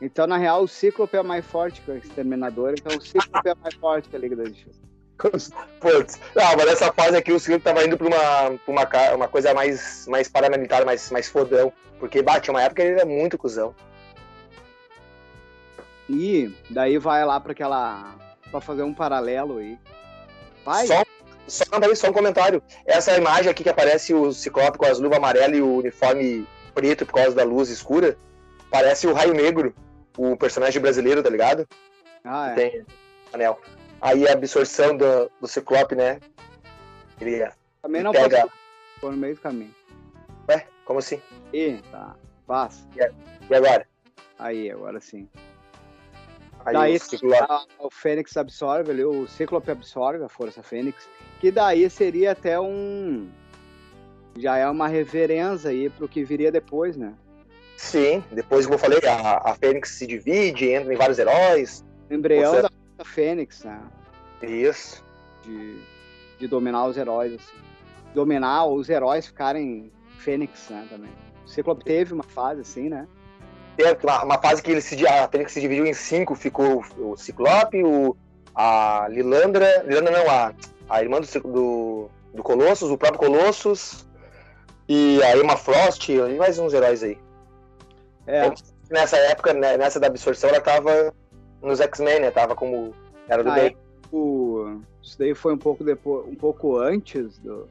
[0.00, 3.54] Então, na real, o Cíclope é mais forte que o Exterminador, então o Cíclope é
[3.54, 4.85] mais forte que a Liga da Justiça.
[5.16, 9.28] Putz, não, mas nessa fase aqui o Cíclope tava indo pra uma, pra uma, uma
[9.28, 11.72] coisa mais, mais paramilitar, mais, mais fodão.
[11.98, 13.74] Porque bate uma época ele era muito cuzão.
[16.08, 18.14] E daí vai lá para aquela.
[18.50, 19.78] para fazer um paralelo aí.
[20.64, 20.86] Vai.
[20.86, 21.02] Só,
[21.46, 21.64] só,
[21.94, 22.62] só um comentário.
[22.84, 27.06] Essa imagem aqui que aparece o Ciclope com as luvas amarelas e o uniforme preto
[27.06, 28.18] por causa da luz escura,
[28.70, 29.74] parece o Raio Negro
[30.16, 31.66] o personagem brasileiro, tá ligado?
[32.24, 32.54] Ah, é.
[32.54, 32.86] Tem
[33.32, 33.60] anel.
[34.00, 36.20] Aí a absorção do, do Ciclope, né?
[37.20, 37.48] Ele
[37.82, 38.42] Também não pega...
[38.42, 38.52] posso...
[38.94, 39.74] Ficou no meio do caminho.
[40.48, 40.66] Ué?
[40.84, 41.20] Como assim?
[41.52, 42.14] E, tá.
[42.46, 42.86] Passa.
[42.96, 43.86] E agora?
[44.38, 45.28] Aí, agora sim.
[46.64, 47.66] Aí daí, o, Ciclope...
[47.78, 51.08] o Fênix absorve ali, o Ciclope absorve a Força Fênix,
[51.40, 53.28] que daí seria até um...
[54.36, 57.14] Já é uma reverência aí pro que viria depois, né?
[57.76, 61.84] Sim, depois, como eu falei, a, a Fênix se divide, entra em vários heróis.
[62.10, 62.70] Embrião da
[63.06, 63.80] Fênix, né?
[64.42, 65.04] Isso.
[65.42, 65.80] De,
[66.38, 67.56] de dominar os heróis, assim.
[68.14, 71.10] Dominar os heróis ficarem Fênix, né, também.
[71.44, 73.06] O Ciclope teve uma fase assim, né?
[73.76, 77.16] Teve uma, uma fase que ele se, a Fênix se dividiu em cinco, ficou o
[77.16, 78.16] Ciclope, o,
[78.54, 80.54] a Lilandra, Lilandra não, a,
[80.88, 84.06] a irmã do, do, do Colossus, o próprio Colossus,
[84.88, 87.18] e a Emma Frost, e mais uns heróis aí.
[88.26, 88.52] É.
[88.90, 91.12] Nessa época, né, nessa da absorção, ela tava
[91.62, 92.30] nos X-Men, né?
[92.30, 92.94] Tava como.
[93.28, 93.66] Era do ah, bem.
[93.66, 93.76] É,
[94.14, 94.80] o...
[95.02, 97.68] Isso daí foi um pouco depois, um pouco antes do.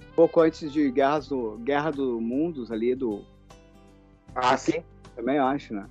[0.00, 1.58] Um pouco antes de Guerras do.
[1.58, 3.24] Guerra do Mundos ali do.
[4.34, 4.82] Ah, sim.
[5.14, 5.86] Também acho, né?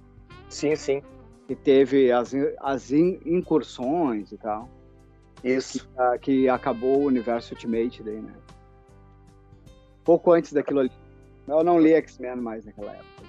[0.49, 1.01] Sim, sim.
[1.47, 4.69] Que teve as, as incursões e tal.
[5.43, 5.87] Isso.
[5.87, 8.33] Que, ah, que acabou o universo Ultimate daí, né?
[10.03, 10.91] Pouco antes daquilo ali.
[11.47, 13.23] Eu não li X-Men mais naquela época.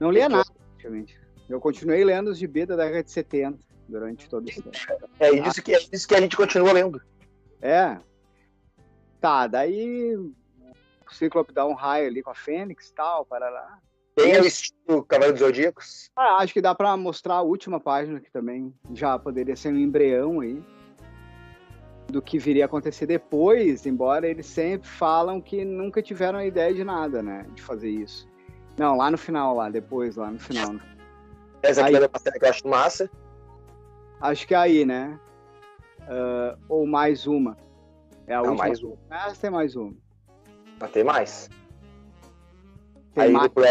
[0.00, 1.17] Não lia nada, praticamente.
[1.48, 4.76] Eu continuei lendo os gibi da década de 70 durante todo esse tempo.
[5.18, 7.00] É isso que, é isso que a gente continua lendo.
[7.60, 7.98] É.
[9.20, 10.34] Tá, daí o
[11.10, 13.78] Ciclope dá um raio ali com a Fênix e tal, para lá.
[14.14, 16.10] Tem o estilo Cavaleiro dos Zodíacos?
[16.16, 19.78] Ah, acho que dá para mostrar a última página, que também já poderia ser um
[19.78, 20.62] embrião aí
[22.08, 26.74] do que viria a acontecer depois, embora eles sempre falam que nunca tiveram a ideia
[26.74, 28.26] de nada, né, de fazer isso.
[28.76, 30.74] Não, lá no final, lá, depois, lá no final.
[31.62, 33.10] Essa aqui aí, é a matéria que eu acho massa.
[34.20, 35.18] Acho que é aí, né?
[36.02, 37.56] Uh, ou mais uma.
[38.26, 38.64] É a Não, última.
[38.64, 38.96] mais uma.
[39.08, 39.94] Mas tem mais uma.
[40.80, 41.50] Mas tem mais.
[43.14, 43.48] Tem aí mais...
[43.48, 43.64] Pro...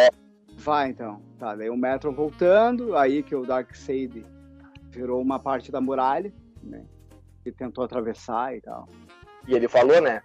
[0.58, 1.22] Vai então.
[1.40, 4.26] Tá, daí o Metro voltando, aí que o Darkseid
[4.90, 6.34] virou uma parte da muralha,
[6.64, 6.86] né?
[7.44, 8.88] Que tentou atravessar e tal.
[9.48, 10.22] E ele falou, né?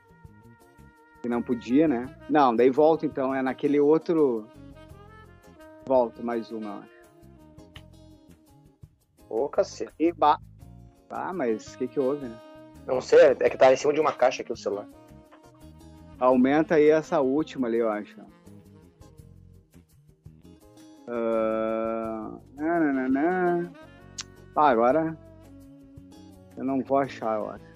[1.21, 2.07] Que não podia, né?
[2.29, 4.49] Não, daí volta então, é naquele outro
[5.85, 6.85] Volta mais uma.
[9.33, 9.91] Ô, cacete.
[9.99, 10.39] E ba...
[11.09, 12.39] Ah, mas o que que houve, né?
[12.87, 14.87] Não sei, é que tá em cima de uma caixa aqui o celular.
[16.18, 18.20] Aumenta aí essa última ali, eu acho.
[21.09, 22.43] Uh...
[24.55, 25.16] Ah, agora
[26.59, 27.72] eu não vou achar, eu acho.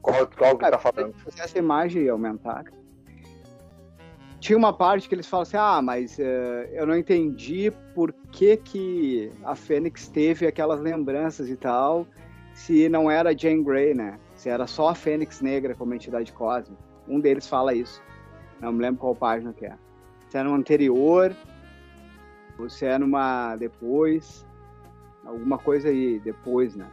[0.00, 1.14] Qual, qual que ah, tá falando?
[1.30, 2.64] Se essa imagem aumentar
[4.46, 6.22] tinha uma parte que eles falam assim, ah, mas uh,
[6.70, 12.06] eu não entendi por que, que a Fênix teve aquelas lembranças e tal,
[12.54, 14.20] se não era Jane Grey, né?
[14.36, 16.80] Se era só a Fênix Negra como entidade cósmica.
[17.08, 18.00] Um deles fala isso.
[18.60, 19.74] Não me lembro qual página que é.
[20.28, 21.34] Se era no anterior,
[22.56, 24.46] ou se é numa depois,
[25.24, 26.86] alguma coisa aí, depois, né?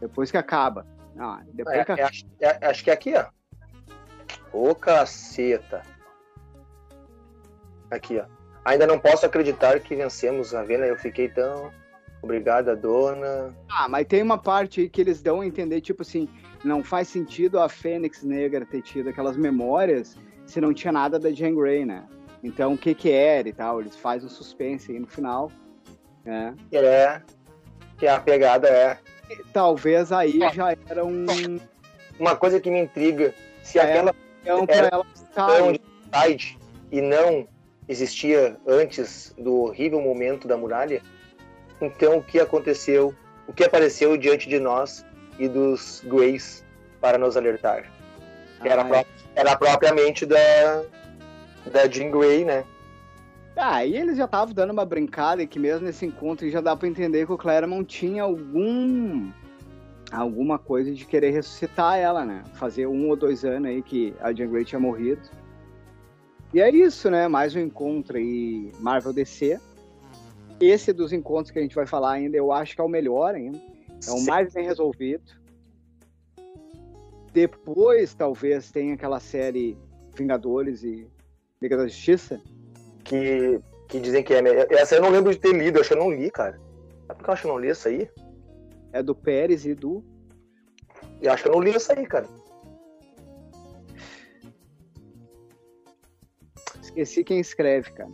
[0.00, 0.84] Depois que acaba.
[1.16, 1.92] Ah, depois é, que...
[1.92, 3.26] É, acho, é, acho que é aqui, ó.
[4.52, 5.84] Ô, caceta.
[7.90, 8.24] Aqui, ó.
[8.64, 10.86] Ainda não posso acreditar que vencemos a Vena.
[10.86, 11.70] Eu fiquei tão.
[12.22, 13.54] Obrigada, dona.
[13.68, 16.28] Ah, mas tem uma parte aí que eles dão a entender, tipo assim,
[16.62, 21.30] não faz sentido a Fênix Negra ter tido aquelas memórias se não tinha nada da
[21.30, 22.04] Jean Grey, né?
[22.42, 23.80] Então, o que que era e tal?
[23.80, 25.50] Eles fazem um suspense aí no final,
[26.24, 26.54] né?
[26.72, 27.22] É,
[27.96, 28.98] que a pegada é...
[29.52, 31.26] Talvez aí já era um...
[32.18, 33.32] Uma coisa que me intriga,
[33.62, 34.14] se é, aquela...
[34.42, 35.06] Então, era ela
[36.12, 36.58] side
[36.90, 37.46] e não
[37.90, 41.02] existia antes do horrível momento da muralha,
[41.80, 43.12] então o que aconteceu,
[43.48, 45.04] o que apareceu diante de nós
[45.38, 46.64] e dos Greys
[47.00, 47.90] para nos alertar?
[48.62, 50.36] Era, pro, era propriamente da,
[51.72, 52.64] da Jean Grey, né?
[53.56, 56.86] Ah, e eles já estavam dando uma brincada que mesmo nesse encontro já dá para
[56.86, 59.30] entender que o Claremont tinha algum
[60.12, 62.44] alguma coisa de querer ressuscitar ela, né?
[62.54, 65.22] Fazer um ou dois anos aí que a Jean Grey tinha morrido.
[66.52, 67.28] E é isso, né?
[67.28, 69.60] Mais um encontro aí Marvel DC.
[70.60, 73.36] Esse dos encontros que a gente vai falar ainda, eu acho que é o melhor
[73.36, 73.58] ainda.
[74.06, 75.22] É o mais bem resolvido.
[77.32, 79.78] Depois, talvez, tem aquela série
[80.16, 81.06] Vingadores e
[81.62, 82.40] Liga da Justiça.
[83.04, 84.66] Que, que dizem que é melhor.
[84.70, 86.60] Essa eu não lembro de ter lido, eu acho que eu não li, cara.
[87.06, 88.10] Sabe por que eu acho que eu não li isso aí?
[88.92, 90.04] É do Pérez e do.
[91.22, 92.26] Eu acho que eu não li isso aí, cara.
[96.90, 98.10] Esqueci quem escreve, cara.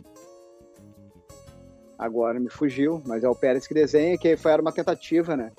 [1.97, 5.51] Agora me fugiu, mas é o Pérez que desenha, que foi era uma tentativa, né?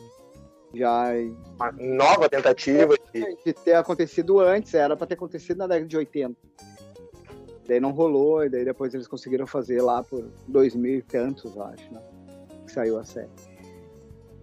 [0.72, 1.06] Já.
[1.56, 2.94] Uma nova tentativa.
[3.12, 6.36] De, de ter acontecido antes, era para ter acontecido na década de 80.
[7.66, 11.62] Daí não rolou, e daí depois eles conseguiram fazer lá por 2000 e tantos, eu
[11.62, 12.00] acho, né?
[12.64, 13.28] Que saiu a série.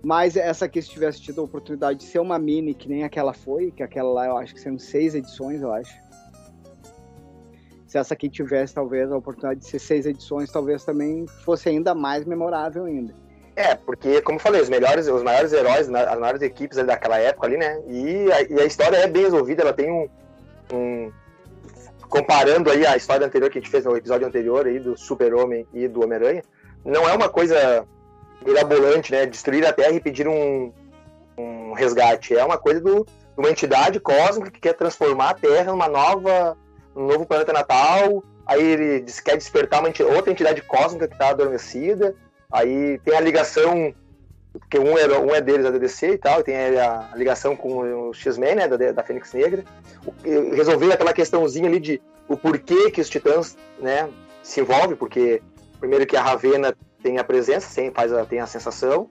[0.03, 3.33] Mas essa aqui, se tivesse tido a oportunidade de ser uma mini, que nem aquela
[3.33, 6.04] foi, que aquela lá eu acho que são seis edições, eu acho.
[7.95, 11.95] Se essa aqui tivesse, talvez, a oportunidade de ser seis edições, talvez também fosse ainda
[11.95, 13.15] mais memorável ainda.
[13.55, 17.47] É, porque, como eu falei, os melhores, os maiores heróis, as maiores equipes daquela época
[17.47, 17.81] ali, né?
[17.87, 20.09] E a, e a história é bem resolvida, ela tem um,
[20.73, 21.09] um,
[22.09, 25.65] Comparando aí a história anterior que a gente fez no episódio anterior aí do Super-Homem
[25.73, 26.43] e do Homem-Aranha,
[26.83, 27.87] não é uma coisa
[28.45, 29.25] mirabolante, né?
[29.25, 30.73] Destruir a Terra e pedir um,
[31.37, 32.35] um resgate.
[32.35, 36.57] É uma coisa do, de uma entidade cósmica que quer transformar a Terra numa nova,
[36.95, 38.23] um novo planeta natal.
[38.45, 42.15] Aí ele quer despertar uma outra entidade cósmica que está adormecida.
[42.51, 43.93] Aí tem a ligação,
[44.53, 47.55] porque um é, um é deles, a DDC e tal, e tem a, a ligação
[47.55, 49.63] com o X-Men, né, da, da Fênix Negra.
[50.53, 54.09] Resolver aquela questãozinha ali de o porquê que os Titãs, né,
[54.43, 55.41] se envolvem, porque
[55.79, 59.09] primeiro que a Ravena tem a presença, faz a, tem a sensação,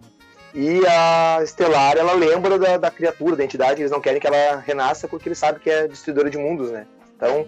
[0.54, 4.60] e a Estelar, ela lembra da, da, criatura, da entidade, eles não querem que ela
[4.60, 6.86] renasça porque eles sabem que é destruidora de mundos, né?
[7.16, 7.46] Então,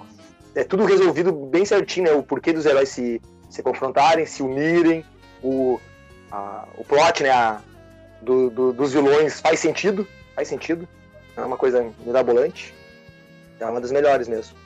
[0.57, 2.13] é tudo resolvido bem certinho, né?
[2.13, 5.05] O porquê dos heróis se, se confrontarem, se unirem,
[5.43, 5.79] o,
[6.33, 7.31] a, o plot, né?
[7.31, 7.61] A,
[8.23, 10.89] do, do, dos vilões faz sentido, faz sentido.
[11.37, 12.75] É uma coisa mirabolante.
[13.61, 14.57] É uma das melhores mesmo.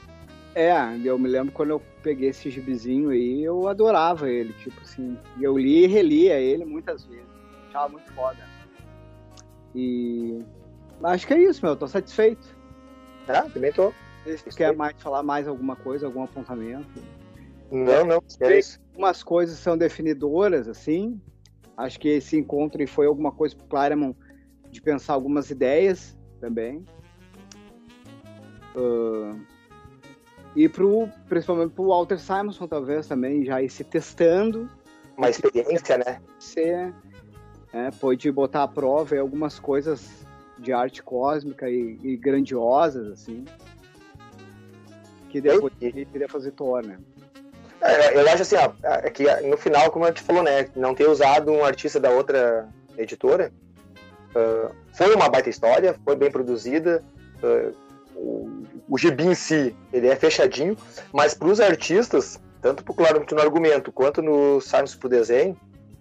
[0.55, 0.73] É,
[1.03, 5.57] eu me lembro quando eu peguei esse gibizinho aí, eu adorava ele, tipo assim, eu
[5.57, 7.25] li e relia ele muitas vezes,
[7.69, 8.45] achava muito foda.
[9.73, 10.39] E
[11.03, 12.53] acho que é isso, meu, tô satisfeito.
[13.29, 13.93] Ah, também tô.
[14.25, 17.01] Se quer mais falar mais alguma coisa, algum apontamento?
[17.71, 18.79] Não, não, é isso.
[18.89, 21.19] Algumas coisas são definidoras, assim.
[21.77, 24.17] Acho que esse encontro foi alguma coisa pro Claremont
[24.69, 26.85] de pensar algumas ideias também.
[28.75, 29.39] Uh,
[30.55, 34.69] e pro, principalmente pro Walter Simonson, talvez, também, já ir se testando.
[35.17, 36.21] Uma experiência, né?
[36.39, 36.93] Ser,
[37.73, 40.25] é, pode botar à prova algumas coisas
[40.59, 43.45] de arte cósmica e, e grandiosas, assim.
[45.31, 46.99] Que depois ele queria fazer Thor, né?
[47.81, 50.93] É, eu acho assim, ó, é que no final, como a gente falou, né, não
[50.93, 53.51] ter usado um artista da outra editora,
[54.35, 57.03] uh, foi uma baita história, foi bem produzida,
[57.41, 57.75] uh,
[58.15, 60.77] o, o gibi em si, ele é fechadinho,
[61.11, 65.57] mas para os artistas, tanto pro, claro, no argumento quanto no Simons pro desenho,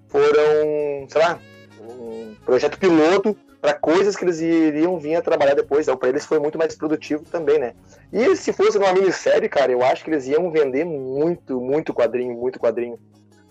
[0.09, 1.39] foram, sei lá,
[1.81, 5.87] um projeto piloto para coisas que eles iriam vir a trabalhar depois.
[5.87, 7.75] Então, para eles foi muito mais produtivo também, né?
[8.13, 12.35] E se fosse uma minissérie, cara, eu acho que eles iam vender muito, muito quadrinho,
[12.35, 12.99] muito quadrinho.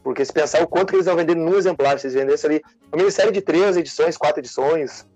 [0.04, 2.98] Porque se pensar o quanto eles vão vender num exemplar, se eles vendessem ali uma
[2.98, 5.08] minissérie de três edições, quatro edições,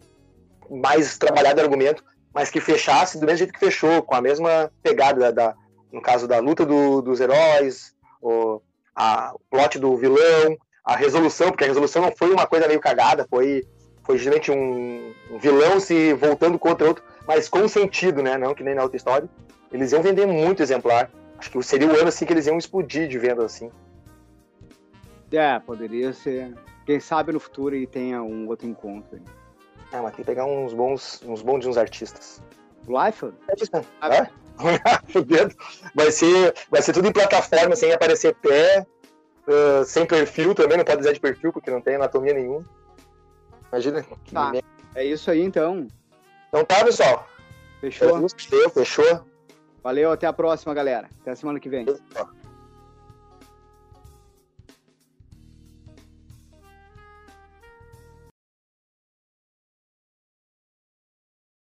[0.69, 5.19] mais trabalhado argumento, mas que fechasse do mesmo jeito que fechou, com a mesma pegada
[5.19, 5.55] da, da
[5.91, 8.59] no caso da luta do, dos heróis, o,
[8.95, 12.79] a, o plot do vilão, a resolução, porque a resolução não foi uma coisa meio
[12.79, 13.63] cagada, foi,
[14.03, 18.37] foi justamente um, um vilão se voltando contra outro, mas com sentido, né?
[18.37, 19.29] Não que nem na outra história.
[19.71, 21.09] Eles iam vender muito exemplar.
[21.37, 23.71] Acho que seria o ano assim que eles iam explodir de venda assim.
[25.31, 26.53] É, poderia ser.
[26.85, 29.19] Quem sabe no futuro e tenha um outro encontro.
[29.91, 32.41] Ah, mas tem que pegar uns bons, uns bons de uns artistas.
[32.87, 33.35] Liefeld?
[33.47, 33.81] É?
[34.01, 34.29] Ah, é?
[35.95, 38.85] vai ser, vai ser tudo em plataforma, sem aparecer pé,
[39.47, 42.63] uh, sem perfil também, não pode dizer de perfil, porque não tem anatomia nenhuma.
[43.73, 44.05] Imagina.
[44.31, 44.51] Tá.
[44.93, 45.87] É isso aí, então.
[46.47, 47.27] Então tá, pessoal.
[47.81, 48.29] Fechou?
[48.69, 49.25] Fechou.
[49.81, 51.09] Valeu, até a próxima, galera.
[51.21, 51.85] Até a semana que vem.
[51.85, 52.29] Fechou.